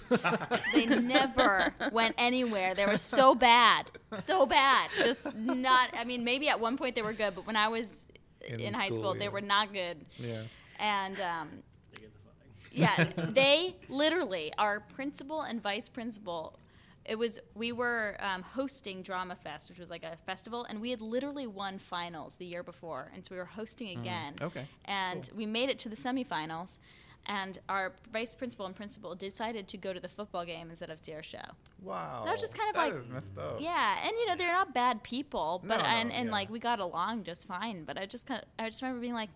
[0.73, 2.73] they never went anywhere.
[2.73, 3.91] They were so bad.
[4.23, 4.89] So bad.
[4.97, 8.07] Just not, I mean, maybe at one point they were good, but when I was
[8.47, 9.97] in, In high school, school, they were not good.
[10.17, 10.41] Yeah,
[10.79, 11.49] And, um,
[11.93, 12.19] They get the
[12.85, 13.15] funding.
[13.17, 16.57] yeah, they literally, our principal and vice principal,
[17.05, 20.89] it was we were um, hosting Drama Fest, which was like a festival, and we
[20.91, 24.35] had literally won finals the year before, and so we were hosting again.
[24.41, 26.79] okay, And we made it to the semifinals,
[27.25, 30.99] and our vice principal and principal decided to go to the football game instead of
[30.99, 31.37] see our show.
[31.81, 32.23] wow.
[32.25, 33.61] That was just kind of That like- is messed up.
[33.61, 36.31] Yeah, and you know they're not bad people, but No, no, and, and yeah.
[36.31, 37.83] like we got along just fine.
[37.85, 39.29] But I just kind of, I just remember being like,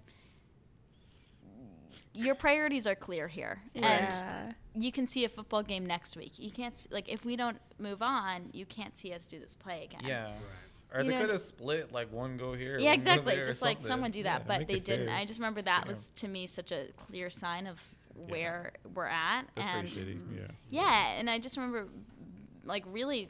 [2.14, 6.34] your priorities are clear here, and you can see a football game next week.
[6.40, 9.56] You can't s- like if we don't move on, you can't see us do this
[9.56, 10.02] play again.
[10.04, 10.26] Yeah.
[10.32, 10.34] Right.
[10.94, 12.78] Or You they know- could have split like one go here.
[12.80, 13.36] Yeah, one exactly.
[13.36, 13.88] there Just like something.
[13.92, 15.08] someone do that, Yeah, but they didn't.
[15.08, 15.16] fair.
[15.16, 15.88] I just remember that Damn.
[15.94, 17.80] was to me such a clear sign of
[18.16, 20.38] where we're at, That's and pretty shitty.
[20.38, 20.48] Yeah.
[20.70, 21.88] yeah, and I just remember
[22.66, 23.30] like really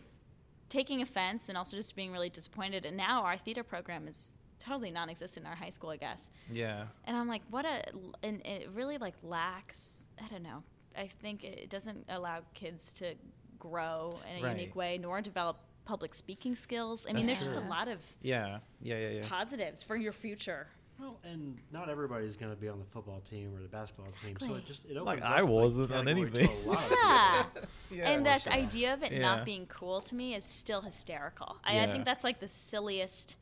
[0.69, 2.85] taking offense and also just being really disappointed.
[2.85, 6.29] And now our theater program is totally non-existent in our high school, I guess.
[6.51, 6.85] Yeah.
[7.05, 7.83] And I'm like, what a,
[8.23, 10.03] and it really like lacks.
[10.23, 10.63] I don't know.
[10.97, 13.15] I think it doesn't allow kids to
[13.59, 14.57] grow in a Right.
[14.57, 17.07] unique way, nor develop public speaking skills.
[17.09, 18.59] I mean, That's there's just a lot of Yeah.
[18.81, 18.97] Yeah.
[18.97, 19.09] Yeah.
[19.09, 19.27] Yeah.
[19.27, 20.67] positives for your future.
[20.99, 24.35] Well, and not everybody's going to be on the football team or the basketball team,
[24.39, 26.49] so it just it opens Like, up, I wasn't on anything.
[26.49, 27.43] a lot of Yeah.
[27.91, 28.09] Yeah.
[28.09, 29.19] and that idea of it Yeah.
[29.19, 31.57] not being cool to me is still hysterical.
[31.63, 33.37] I, I think that's like the silliest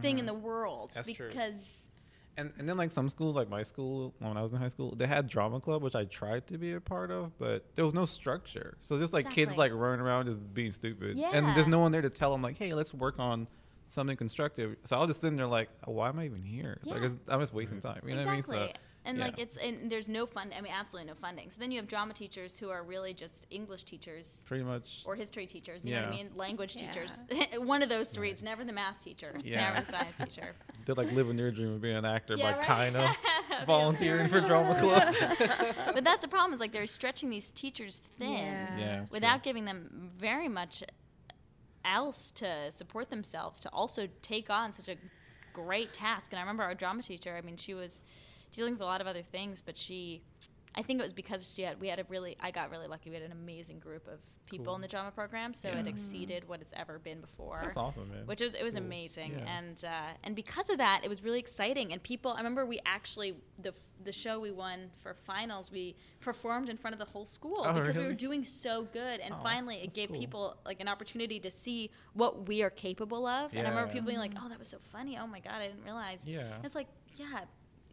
[0.00, 0.34] thing in mm-hmm.
[0.34, 1.30] the world That's true.
[2.40, 4.94] And and then like some schools, like my school when I was in high school,
[4.96, 7.94] they had drama club, which I tried to be a part of, but there was
[7.94, 8.76] no structure.
[8.80, 12.02] So just like kids like running around just being stupid, and there's no one there
[12.02, 13.46] to tell them like, hey, let's work on
[13.90, 14.76] something constructive.
[14.84, 16.78] So I was just sitting there like, oh, why am I even here?
[16.82, 17.06] It's like Yeah.
[17.08, 18.00] it's, I'm just wasting time.
[18.06, 18.56] You know exactly.
[18.56, 18.74] what I mean?
[18.74, 19.24] So, and yeah.
[19.24, 20.52] like it's and there's no fund.
[20.56, 21.48] I mean, absolutely no funding.
[21.50, 25.02] So then you have drama teachers who are really just English teachers pretty much.
[25.06, 25.84] or history teachers.
[25.86, 26.30] You know what I mean?
[26.36, 26.90] Language Yeah.
[26.90, 27.24] teachers.
[27.56, 28.30] One of those three.
[28.30, 29.32] It's never the math teacher.
[29.36, 29.70] It's Yeah.
[29.72, 30.54] never the science teacher.
[30.84, 32.66] They're like living their dream of being an actor Yeah, by right?
[32.66, 33.16] kind of
[33.66, 35.14] volunteering for drama club.
[35.94, 36.52] but that's the problem.
[36.52, 38.78] Is like they're stretching these teachers thin Yeah.
[38.78, 39.04] yeah.
[39.10, 39.50] without true.
[39.50, 40.82] giving them very much
[41.84, 44.96] else to support themselves to also take on such a
[45.52, 46.32] great task.
[46.32, 47.36] And I remember our drama teacher.
[47.36, 48.02] I mean, she was
[48.50, 50.22] dealing with a lot of other things, but she,
[50.74, 52.36] I think it was because she had we had a really.
[52.40, 53.10] I got really lucky.
[53.10, 54.74] We had an amazing group of people Cool.
[54.76, 58.26] in the drama program, so it exceeded what it's ever been before That's awesome, man.
[58.26, 58.82] which was it was Cool.
[58.84, 59.58] amazing Yeah.
[59.58, 59.90] and uh,
[60.24, 63.72] and because of that it was really exciting and people I remember we actually the
[64.02, 67.72] the show we won for finals we performed in front of the whole school Oh,
[67.74, 70.18] because we were doing so good and Oh, finally it gave cool.
[70.18, 74.08] people like an opportunity to see what we are capable of and I remember people
[74.08, 76.56] being like oh that was so funny oh my god I didn't realize Yeah.
[76.56, 77.42] And it's like yeah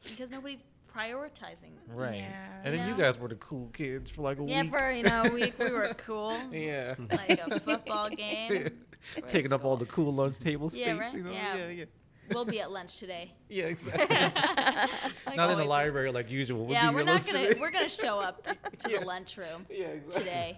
[0.10, 2.16] because nobody's prioritizing right.
[2.16, 2.62] Yeah.
[2.64, 4.72] And then You you guys were the cool kids for like a yeah week.
[4.72, 6.96] Yeah, for you know we, we were cool yeah.
[7.12, 8.70] like a football game
[9.28, 10.86] Taking up all the cool lunch table space.
[10.86, 11.14] Yeah, right?
[11.14, 11.32] You know?
[11.32, 11.56] Yeah.
[11.56, 11.86] yeah, yeah.
[12.34, 14.16] We'll be at lunch today Yeah, exactly.
[15.26, 15.68] Like Not in the always.
[15.68, 16.66] library like usual.
[16.66, 17.60] We'll yeah, do we're not gonna today.
[17.60, 18.44] we're gonna show up
[18.80, 19.00] to Yeah.
[19.00, 20.24] the lunchroom Yeah, exactly.
[20.24, 20.58] today.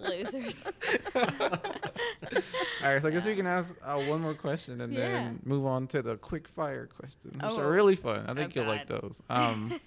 [0.00, 0.70] Losers.
[1.14, 5.00] All right, so I guess we can ask uh, one more question and Yeah.
[5.10, 7.58] then move on to the quick fire questions, which Oh.
[7.60, 8.24] are really fun.
[8.28, 9.22] I think Oh, you'll like those.
[9.28, 9.80] Um,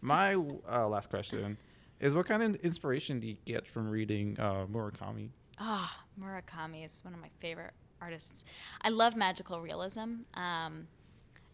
[0.00, 1.56] my uh, last question
[2.00, 5.30] is: What kind of inspiration do you get from reading uh, Murakami?
[5.58, 7.72] Ah, Murakami is one of my favorite
[8.04, 8.44] artists.
[8.82, 10.86] I love magical realism, um,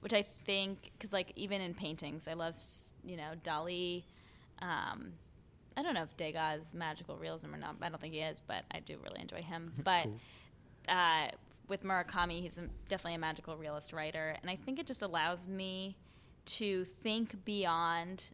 [0.00, 2.54] which I think because like even in paintings, I love
[3.04, 4.04] you know Dali.
[4.60, 5.12] Um,
[5.76, 7.76] I don't know if Degas is magical realism or not.
[7.80, 9.72] I don't think he is, but I do really enjoy him.
[9.84, 10.20] But Cool.
[10.88, 11.28] uh,
[11.68, 15.46] with Murakami, he's a, definitely a magical realist writer, and I think it just allows
[15.46, 15.96] me
[16.58, 18.24] to think beyond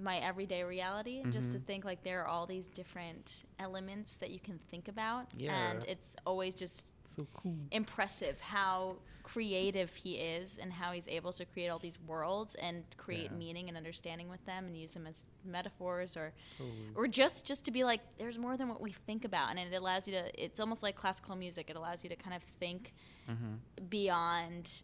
[0.00, 1.64] my everyday reality and just to Mhm.
[1.64, 5.70] think like there are all these different elements that you can think about Yeah.
[5.70, 7.56] and it's always just So cool.
[7.72, 12.82] impressive how creative he is and how he's able to create all these worlds and
[12.96, 13.36] create Yeah.
[13.36, 16.76] meaning and understanding with them and use them as metaphors or Totally.
[16.94, 19.76] or just just to be like there's more than what we think about and it
[19.76, 22.92] allows you to it's almost like classical music it allows you to kind of think
[23.28, 23.54] Mm-hmm.
[23.90, 24.82] beyond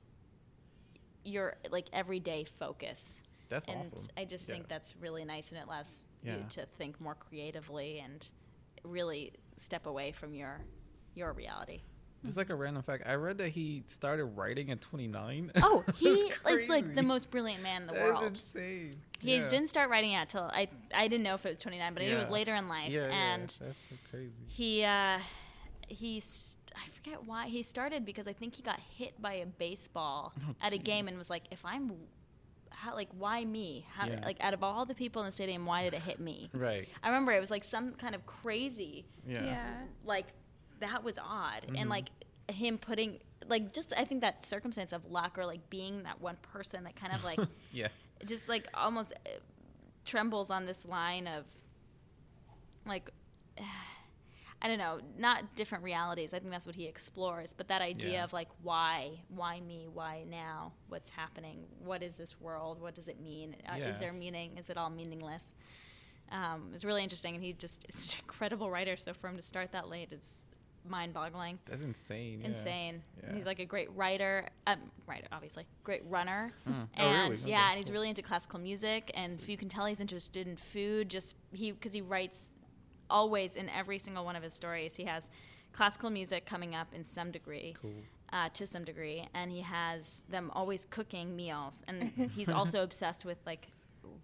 [1.25, 4.09] your like everyday focus That's and awesome.
[4.19, 6.37] i just think that's really nice and it allows Yeah.
[6.37, 8.29] you to think more creatively and
[8.83, 10.61] really step away from your
[11.15, 11.81] your reality
[12.25, 15.53] Just like a random fact, I read that he started writing at 29.
[15.57, 16.09] oh he
[16.49, 18.95] is like the most brilliant man in the That is world insane.
[19.21, 19.49] he yeah.
[19.49, 22.07] didn't start writing out till I I didn't know if it was 29, but I
[22.07, 22.91] knew it was later in life.
[22.91, 24.33] Yeah, yeah, and that's so crazy.
[24.47, 25.19] he uh,
[25.89, 29.47] he st- I forget why he started because I think he got hit by a
[29.47, 31.93] baseball Oh, at a game and was like, if I'm
[32.71, 33.87] how like why me?
[33.95, 34.21] How Yeah.
[34.25, 36.51] like out of all the people in the stadium, why did it hit me?
[36.55, 36.89] Right.
[37.03, 39.45] I remember it was like some kind of crazy Yeah.
[39.45, 39.75] Yeah.
[40.05, 40.27] like
[40.81, 41.81] that was odd Mhm.
[41.81, 42.09] and like
[42.49, 46.37] him putting like just I think that circumstance of luck or like being that one
[46.43, 47.41] person that kind of like
[47.73, 47.89] Yeah.
[48.27, 49.31] just like almost uh,
[50.05, 51.45] trembles on this line of
[52.87, 53.11] like
[54.63, 56.33] I don't know, not different realities.
[56.33, 58.25] I think that's what he explores, but that idea Yeah.
[58.25, 63.07] of like why, why me, why now, what's happening, what is this world, what does
[63.09, 63.89] it mean, uh, Yeah.
[63.91, 65.53] is there meaning, is it all meaningless?
[66.33, 68.97] Um, it's really interesting, and he just is an incredible writer.
[68.97, 70.47] So for him to start that late is
[70.87, 72.41] mind-boggling That's insane.
[72.41, 72.47] yeah.
[72.49, 73.03] insane.
[73.23, 73.37] And Yeah.
[73.37, 76.89] he's like a great writer, um, writer obviously, great runner, Mm.
[76.99, 77.51] Oh, and really?
[77.51, 77.93] yeah, Okay, and he's cool.
[77.95, 79.11] really into classical music.
[79.15, 81.09] And if you can tell, he's interested in food.
[81.09, 82.47] Just he because he writes
[83.11, 84.97] always in every single one of his stories.
[84.97, 85.31] He has
[85.73, 87.75] classical music coming up in some degree.
[87.81, 87.93] Cool.
[88.33, 93.25] Uh, to some degree, and he has them always cooking meals, and he's also obsessed
[93.25, 93.69] with like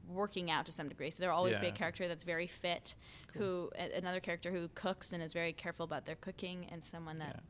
[0.08, 1.10] working out to some degree.
[1.10, 2.94] So there'll always be a character that's very fit,
[3.36, 7.18] who a- another character who cooks and is very careful about their cooking, and someone
[7.18, 7.40] that Yeah.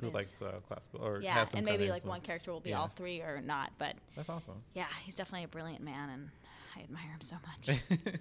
[0.00, 2.20] Who is- likes uh, classical or yeah, has some and kind maybe of like one
[2.20, 2.80] character will be Yeah.
[2.80, 4.62] all three or not, but That's awesome.
[4.74, 6.30] yeah, he's definitely a brilliant man, and
[6.76, 7.78] I admire him so much.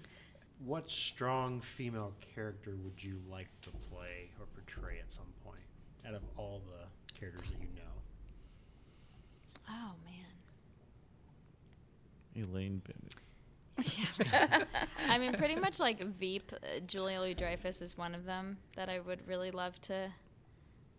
[0.60, 5.60] What strong female character would you like to play or portray at some point
[6.08, 6.86] out of all the
[7.20, 7.82] characters that you know?
[9.70, 10.32] oh man,
[12.46, 12.82] Elaine
[13.78, 14.68] Benes.
[15.08, 18.90] I mean, pretty much like Veep, uh, Julia Louis Dreyfus is one of them that
[18.90, 20.10] I would really love to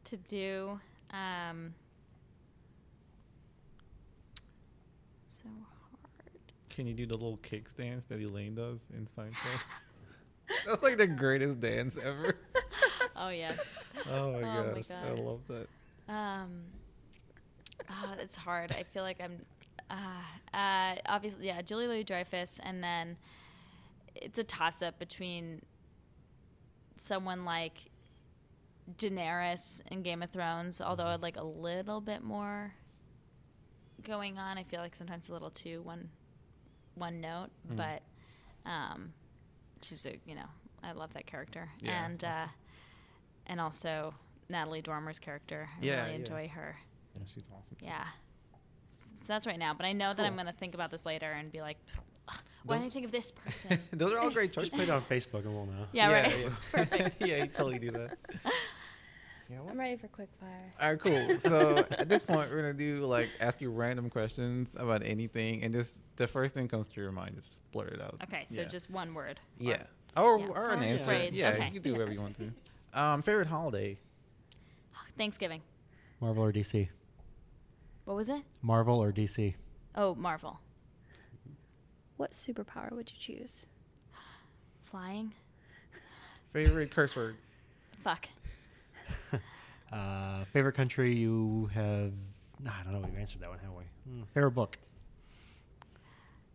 [0.05, 0.79] to do.
[1.11, 1.75] Um,
[5.27, 6.31] so hard.
[6.69, 9.61] Can you do the little kickstands that Elaine does in Seinfeld?
[10.67, 12.37] That's like the greatest dance ever.
[13.17, 13.61] Oh yes.
[14.11, 15.69] Oh my Oh my gosh, I love that.
[16.13, 16.63] Um,
[17.89, 18.73] ah, it's hard.
[18.73, 19.39] I feel like I'm.
[19.95, 23.17] Uh, uh, obviously, yeah, Julie Louis Dreyfus, and then
[24.15, 25.63] it's a toss up between
[26.97, 27.79] someone like
[28.99, 32.75] Daenerys in Game of Thrones, although I'd like a little bit more
[34.03, 34.59] going on.
[34.59, 36.11] I feel like sometimes a little too one
[36.95, 37.77] one note, Mhm.
[37.77, 38.03] but
[38.69, 39.13] um,
[39.83, 40.47] she's a you know
[40.83, 42.47] I love that character, Yeah, and uh,
[43.47, 44.15] and also
[44.49, 45.69] Natalie Dormer's character.
[45.81, 46.17] I Yeah, really yeah.
[46.19, 46.77] enjoy her.
[47.17, 47.77] Yeah, she's awesome.
[47.81, 48.07] Yeah.
[49.25, 51.33] So that's right now, but I know that I'm going to think about this later
[51.33, 51.79] and be like,
[52.29, 53.81] "Ugh, why did I think of this person?
[53.93, 55.87] Those are all great Just put it on Facebook and we'll know.
[55.93, 56.39] yeah, right.
[56.41, 56.49] yeah.
[56.73, 57.17] Perfect.
[57.21, 58.19] yeah, you totally do that.
[59.51, 60.73] Yeah, what- I'm ready for quick fire.
[60.81, 61.39] All right, cool.
[61.39, 65.73] So at this point, we're gonna do like ask you random questions about anything, and
[65.73, 68.17] just the first thing comes to your mind, just blurt it out.
[68.23, 68.69] Okay, so Yeah.
[68.69, 69.39] just one word.
[69.61, 69.83] or- yeah,
[70.17, 70.47] or, yeah.
[70.47, 71.05] or an Or answer.
[71.05, 71.67] phrase, Yeah, okay.
[71.67, 72.99] you can do whatever you want to.
[72.99, 73.99] Um, favorite holiday?
[75.19, 75.61] Thanksgiving.
[76.23, 76.89] Marvel or DC?
[78.05, 78.43] What was it?
[78.63, 79.55] Marvel or DC?
[79.95, 80.59] Oh, Marvel.
[82.17, 83.67] What superpower would you choose?
[84.85, 85.33] Flying.
[86.53, 87.37] Favorite curse word?
[88.03, 88.29] Fuck.
[89.93, 92.11] Uh, favorite country you have?
[92.61, 93.07] Nah, I don't know.
[93.09, 93.85] We've answered that one, haven't we?
[94.09, 94.23] Hmm.
[94.35, 94.77] Favorite book?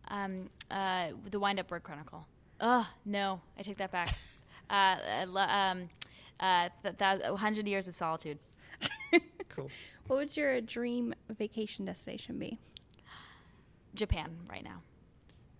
[0.08, 2.26] Um, uh, the Wind Up Bird Chronicle.
[2.60, 4.08] Oh no, I take that back.
[4.70, 4.74] uh,
[5.32, 5.88] I um,
[6.38, 8.38] uh, th- th- hundred years of solitude.
[9.50, 9.70] Cool.
[10.06, 12.58] What would your dream vacation destination be?
[13.94, 14.82] Japan right now.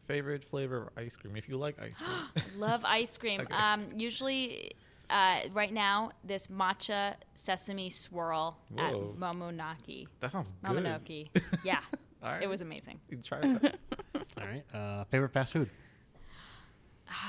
[0.07, 1.37] Favorite flavor of ice cream?
[1.37, 2.45] If you like ice cream.
[2.59, 3.43] Love ice cream.
[3.43, 3.55] Okay.
[3.55, 4.73] Um, usually,
[5.09, 10.07] uh, right now, this matcha sesame swirl at Momonaki.
[10.21, 10.77] that sounds good.
[10.85, 11.29] Momonoki.
[11.65, 11.81] Yeah,
[12.23, 12.43] All right.
[12.43, 13.01] it was amazing.
[13.09, 13.79] You try that.
[14.15, 14.65] All right.
[14.75, 15.69] Uh, favorite fast food?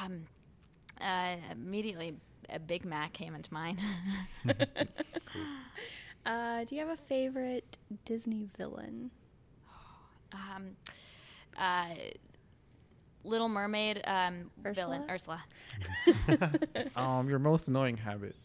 [0.03, 0.26] Um,
[0.99, 2.16] uh, immediately,
[2.49, 3.80] a Big Mac came into mind.
[6.26, 9.12] Uh, do you have a favorite Disney villain?
[10.34, 10.76] um,
[11.58, 11.96] uh,
[13.24, 15.42] Little Mermaid um, villain Ursula?
[16.16, 16.90] Ursula.
[16.96, 18.36] um, your most annoying habit?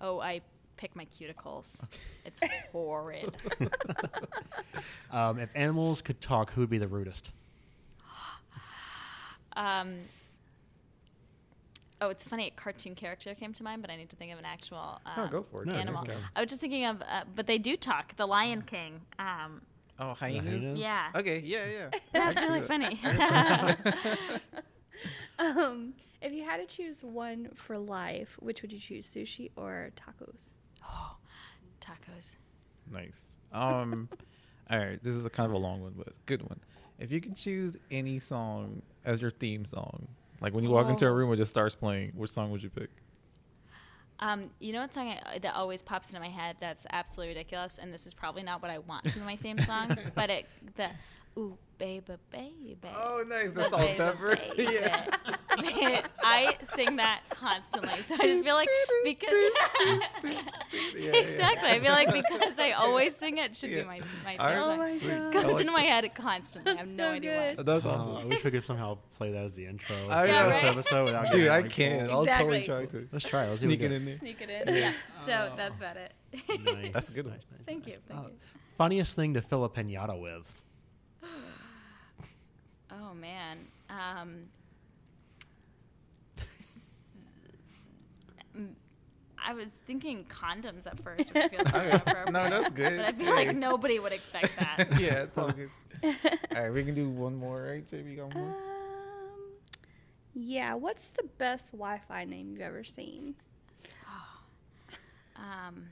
[0.00, 0.40] Oh, I
[0.76, 1.86] pick my cuticles.
[2.24, 2.40] It's
[2.72, 3.36] horrid.
[5.10, 7.30] Um, if animals could talk, who would be the rudest?
[9.56, 10.00] Um,
[12.00, 12.46] oh, it's funny.
[12.48, 15.12] A cartoon character came to mind, but I need to think of an actual um,
[15.16, 15.66] No, go for it.
[15.68, 16.04] No, animal.
[16.04, 16.24] just go.
[16.34, 18.16] I was just thinking of, uh, but they do talk.
[18.16, 19.00] The Lion King.
[19.18, 19.62] Um,
[19.98, 20.62] Oh, hyenas.
[20.62, 20.78] hyenas?
[20.78, 21.38] yeah, Okay.
[21.38, 21.98] Yeah, yeah.
[22.12, 23.00] that's really funny.
[25.38, 25.92] Um,
[26.22, 30.54] if you had to choose one for life, which would you choose, sushi or tacos?
[30.88, 31.16] oh,
[31.80, 32.36] tacos.
[32.90, 33.22] Nice.
[33.52, 34.08] Um,
[34.70, 35.02] all right.
[35.02, 36.58] This is a kind of a long one, but it's a good one.
[36.98, 40.08] If you could choose any song as your theme song,
[40.40, 41.12] like when you walk into a Oh.
[41.14, 42.90] room it just starts playing, which song would you pick?
[44.18, 46.56] Um, you know what song I, that always pops into my head?
[46.58, 49.58] That's absolutely ridiculous, and this is probably not what I want to be my theme
[49.58, 49.94] song.
[50.14, 50.88] but it the
[51.38, 52.76] ooh baby baby.
[52.96, 53.50] Oh, nice.
[53.52, 54.56] The Ooh, Salt-N-Pepa.
[54.56, 54.72] baby.
[54.72, 55.06] yeah.
[56.22, 58.68] I sing that constantly, so I just feel like
[59.04, 59.30] because
[60.96, 61.12] yeah.
[61.14, 63.82] exactly, I feel like because I always sing it, it should Yeah.
[63.82, 64.58] be my my All theme right.
[64.58, 64.78] Oh song.
[64.78, 65.30] my god.
[65.30, 66.72] Because I it's like in my head constantly.
[66.72, 67.66] I have no so idea good.
[67.66, 68.16] That's Uh.
[68.20, 69.96] I wish we could somehow play that as the intro.
[70.10, 70.72] I for know, this right?
[70.72, 72.06] episode without Dude, getting, I like, can.
[72.08, 73.08] full- I'll totally try to.
[73.12, 73.44] Let's try.
[73.44, 73.48] it.
[73.48, 74.16] Let's see what Sneak it in there.
[74.18, 74.74] Sneak it in.
[74.74, 74.92] Yeah.
[75.14, 76.12] So that's about it.
[76.64, 76.92] Nice.
[76.92, 77.34] That's a good one.
[77.34, 77.94] nice, nice, Thank nice.
[77.94, 78.00] you.
[78.08, 78.34] Thank Uh, you.
[78.76, 80.44] Funniest thing to fill a pinata with?
[82.90, 83.58] Oh man.
[83.90, 84.44] Um,
[86.60, 86.86] s-
[88.56, 88.68] mm,
[89.48, 91.78] I was thinking condoms at first, which feels Okay.
[91.78, 92.32] really inappropriate.
[92.32, 92.96] No, that's good.
[92.96, 95.00] But I feel like nobody would expect that.
[95.00, 95.70] yeah, it's all good.
[96.04, 98.16] all right, we can do one more, right, JB?
[98.16, 98.48] Got one more?
[98.48, 98.54] Um,
[100.34, 100.74] yeah.
[100.74, 103.34] What's the best Wi-Fi name you've ever seen?
[105.38, 105.90] Um,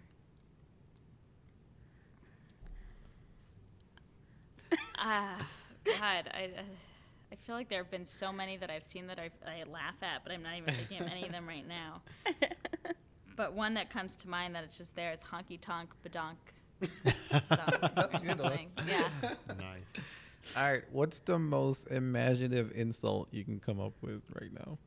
[4.99, 5.47] ah,
[5.85, 6.63] God, I, uh,
[7.33, 9.97] I feel like there have been so many that I've seen that I, I laugh
[10.03, 12.01] at, but I'm not even thinking of any of them right now.
[13.37, 16.37] But one that comes to mind that it's just there is honky tonk badonk.
[16.83, 18.51] badonk or That's a good one.
[18.53, 18.71] something.
[18.87, 19.09] Yeah.
[19.59, 20.05] nice.
[20.57, 24.79] All right, what's the most imaginative insult you can come up with right now?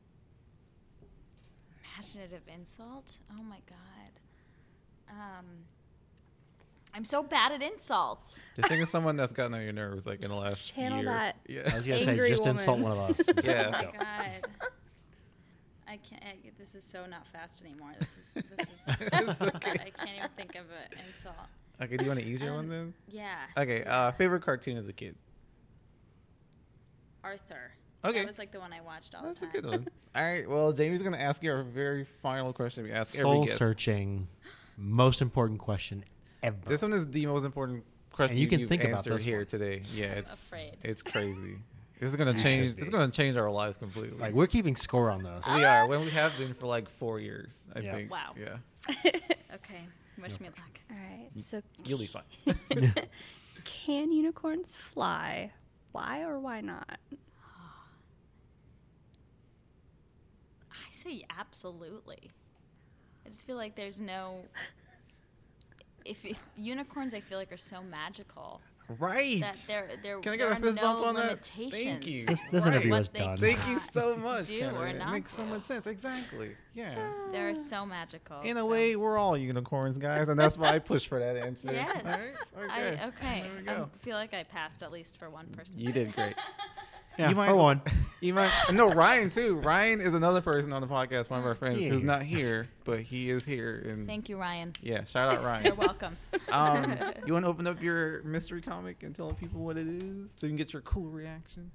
[1.96, 3.18] Imaginative insult?
[3.38, 5.10] Oh my god.
[5.10, 5.44] Um,
[6.94, 8.46] I'm so bad at insults.
[8.56, 11.06] Just think of someone that's gotten on your nerves, like in the last Channel year.
[11.06, 11.36] that.
[11.48, 11.76] I Yeah.
[11.76, 13.20] was gonna Angry say, just insult one of us.
[13.42, 13.66] Yeah.
[13.66, 14.46] Oh my god.
[15.88, 16.22] I can't.
[16.22, 17.92] I, this is so not fast anymore.
[17.98, 18.32] This is.
[18.56, 19.42] This is.
[19.42, 19.70] Okay.
[19.70, 21.34] I can't even think of an insult.
[21.80, 22.94] Okay, do you want an easier one Um, then?
[23.08, 23.36] Yeah.
[23.56, 25.14] Okay, uh, favorite cartoon as a kid.
[27.24, 27.72] Arthur.
[28.04, 28.18] Okay.
[28.20, 29.52] That was like the one I watched all That's the time.
[29.54, 29.88] That's a good one.
[30.14, 32.84] All right, well, Jamie's gonna ask you our very final question.
[32.84, 33.58] We ask every Soul guest.
[33.58, 34.28] searching,
[34.76, 36.04] most important question
[36.42, 36.56] ever.
[36.64, 37.82] This one is the most important
[38.12, 39.46] question and you can you've think about answered this here one.
[39.46, 39.82] today.
[39.92, 40.76] Yeah, I'm it's afraid.
[40.84, 41.58] it's crazy.
[42.00, 42.70] This is gonna You change.
[42.72, 42.92] should It's be.
[42.92, 44.18] gonna change our lives completely.
[44.18, 45.42] like we're keeping score on those.
[45.54, 47.52] we are when we have been for like four years.
[47.74, 47.94] I Yeah.
[47.94, 48.10] think.
[48.10, 48.34] Wow.
[48.38, 48.56] Yeah,
[49.54, 49.86] Okay.
[50.20, 50.80] Wish me luck.
[50.90, 51.28] All right.
[51.36, 51.42] Mm.
[51.42, 52.22] So, you'll be fine.
[53.64, 55.52] can unicorns fly?
[55.92, 56.98] Why or why not?
[60.70, 62.30] I say absolutely.
[63.26, 64.44] I just feel like there's no.
[66.04, 68.60] if it, unicorns, I feel like are so magical
[68.98, 69.40] Right.
[69.40, 71.44] that there there Can I there get a are fist no bump on that?
[71.44, 72.24] Thank you.
[72.24, 72.72] This, this Right.
[72.72, 73.38] interview What is they done.
[73.38, 74.46] Thank you so much.
[74.48, 74.78] do Kendra.
[74.78, 75.86] or it not makes so much sense.
[75.86, 76.52] Exactly.
[76.74, 76.94] Yeah.
[77.32, 78.40] They're so magical.
[78.40, 81.36] In a so- way, we're all unicorns, guys, and that's why I push for that
[81.36, 81.70] answer.
[81.72, 82.52] Yes.
[82.56, 82.92] All right?
[82.92, 82.96] Okay.
[82.96, 83.44] I, okay.
[83.68, 85.78] I feel like I passed at least for one person.
[85.80, 86.34] You did great.
[87.18, 87.82] Yeah, You might- for one.
[88.20, 89.56] You might no Ryan too.
[89.60, 91.90] Ryan is another person on the podcast, one of our friends Yeah.
[91.90, 93.86] who's not here, but he is here.
[93.88, 94.72] And Thank you, Ryan.
[94.82, 95.66] yeah, shout out Ryan.
[95.66, 96.16] You're welcome.
[96.50, 100.02] um, you want to open up your mystery comic and tell people what it is,
[100.36, 101.70] so you can get your cool reaction?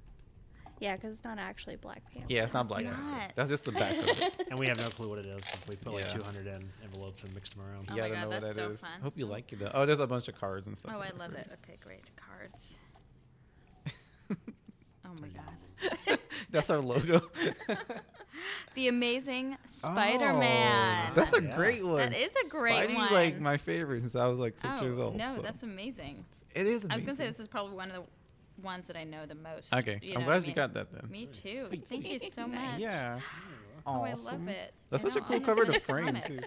[0.80, 2.26] Yeah, because it's not actually Black Panther.
[2.28, 2.84] Yeah, it's not Black.
[2.84, 3.32] Panther.
[3.34, 4.34] That's just the back of it.
[4.50, 5.42] and we have no clue what it is.
[5.66, 7.88] We put like 200 in envelopes and mixed them around.
[7.90, 8.80] Oh you my gotta God, know what that's that so is.
[8.80, 9.00] fun.
[9.02, 9.60] Hope you like it.
[9.60, 9.70] Though.
[9.72, 10.92] Oh, there's a bunch of cards and stuff.
[10.94, 11.48] Oh, I love it.
[11.64, 12.10] Okay, great.
[12.16, 12.80] Cards.
[15.04, 16.18] Oh my god.
[16.50, 17.22] That's our logo.
[18.74, 21.10] The Amazing Spider-Man.
[21.10, 21.54] Oh, that's a Yeah.
[21.54, 21.98] great one.
[21.98, 23.12] That is a great Spidey's one.
[23.12, 25.16] like my favorite since I was like six oh, years old.
[25.16, 25.42] No, so.
[25.42, 26.24] that's amazing.
[26.54, 26.84] it is.
[26.84, 26.90] Amazing.
[26.90, 29.36] I was gonna say this is probably one of the ones that I know the
[29.36, 29.74] most.
[29.74, 31.08] Okay, you I'm glad what I you got that then.
[31.10, 31.66] Me too.
[31.66, 32.80] Sweet, Thank you so much.
[32.80, 33.20] Yeah.
[33.86, 34.72] Oh, I love it.
[34.90, 36.38] That's such a cool cover to frame too.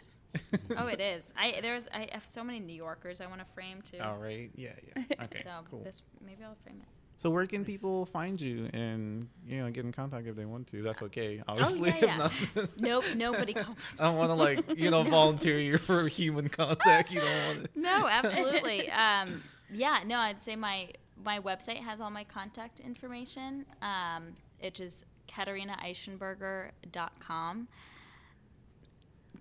[0.77, 1.33] oh, it is.
[1.37, 3.99] I there's I have so many New Yorkers I want to frame too.
[3.99, 4.49] All right.
[4.55, 4.71] Yeah.
[4.95, 5.03] Yeah.
[5.23, 5.41] Okay.
[5.41, 5.83] so cool.
[5.83, 6.96] this maybe I'll frame it.
[7.19, 10.67] So where can people find you and you know get in contact if they want
[10.67, 10.83] to?
[10.83, 11.41] That's okay.
[11.47, 11.91] obviously.
[11.91, 12.65] Oh yeah, yeah.
[12.77, 13.83] nope, nobody contact.
[13.99, 15.09] I don't want to like you know No.
[15.09, 17.11] volunteer you for human contact.
[17.11, 17.79] You don't want to.
[17.79, 18.91] No, absolutely.
[18.91, 19.41] um,
[19.73, 20.89] yeah, no, I'd say my
[21.23, 27.67] my website has all my contact information, um, which is katerinaeichenberger.com.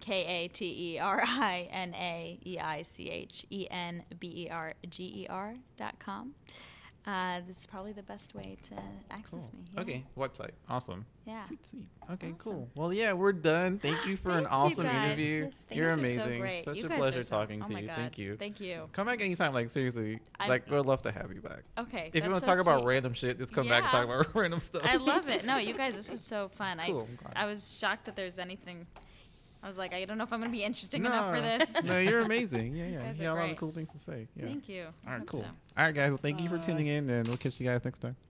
[0.01, 4.45] K A T E R I N A E I C H E N B
[4.47, 6.35] E R G E R dot com.
[7.07, 8.75] Uh, this is probably the best way to
[9.13, 9.61] access Cool.
[9.61, 9.65] me.
[9.75, 9.81] yeah.
[9.81, 10.05] Okay.
[10.19, 10.51] Website.
[10.69, 11.07] Awesome.
[11.25, 11.45] Yeah.
[11.45, 11.87] Sweet, sweet.
[12.11, 12.37] Okay, Awesome.
[12.39, 12.69] cool.
[12.75, 13.79] Well, yeah, we're done.
[13.79, 15.05] Thank you for an Thank you, awesome guys.
[15.07, 15.45] interview.
[15.45, 16.43] Yes, thank You're You amazing.
[16.43, 16.71] So.
[16.73, 17.87] Such you a pleasure so- talking oh to you.
[17.87, 17.97] God.
[17.97, 18.37] Thank you.
[18.37, 18.89] Thank you.
[18.93, 19.55] Come back anytime.
[19.55, 21.63] Like seriously, I- like we'd love to have you back.
[21.79, 22.11] Okay.
[22.13, 24.35] If you want to so talk about random shit, just come back and talk about
[24.35, 24.83] random stuff.
[24.85, 25.45] I love it.
[25.45, 26.81] No, you guys, this was so fun.
[26.85, 27.07] Cool.
[27.37, 28.87] I I was shocked that there's anything.
[29.67, 31.83] I was like, I don't know if I'm gonna be interesting enough for this.
[31.85, 32.77] no, you're amazing.
[32.77, 33.03] Yeah, yeah.
[33.13, 34.29] You You got a lot of cool things to say.
[34.37, 34.45] Yeah.
[34.45, 34.87] Thank you.
[35.05, 35.41] All right, cool.
[35.41, 35.47] so.
[35.77, 36.11] All right, guys.
[36.11, 38.13] Well, thank you for tuning in, and we'll catch you guys next time.
[38.13, 38.26] Bye.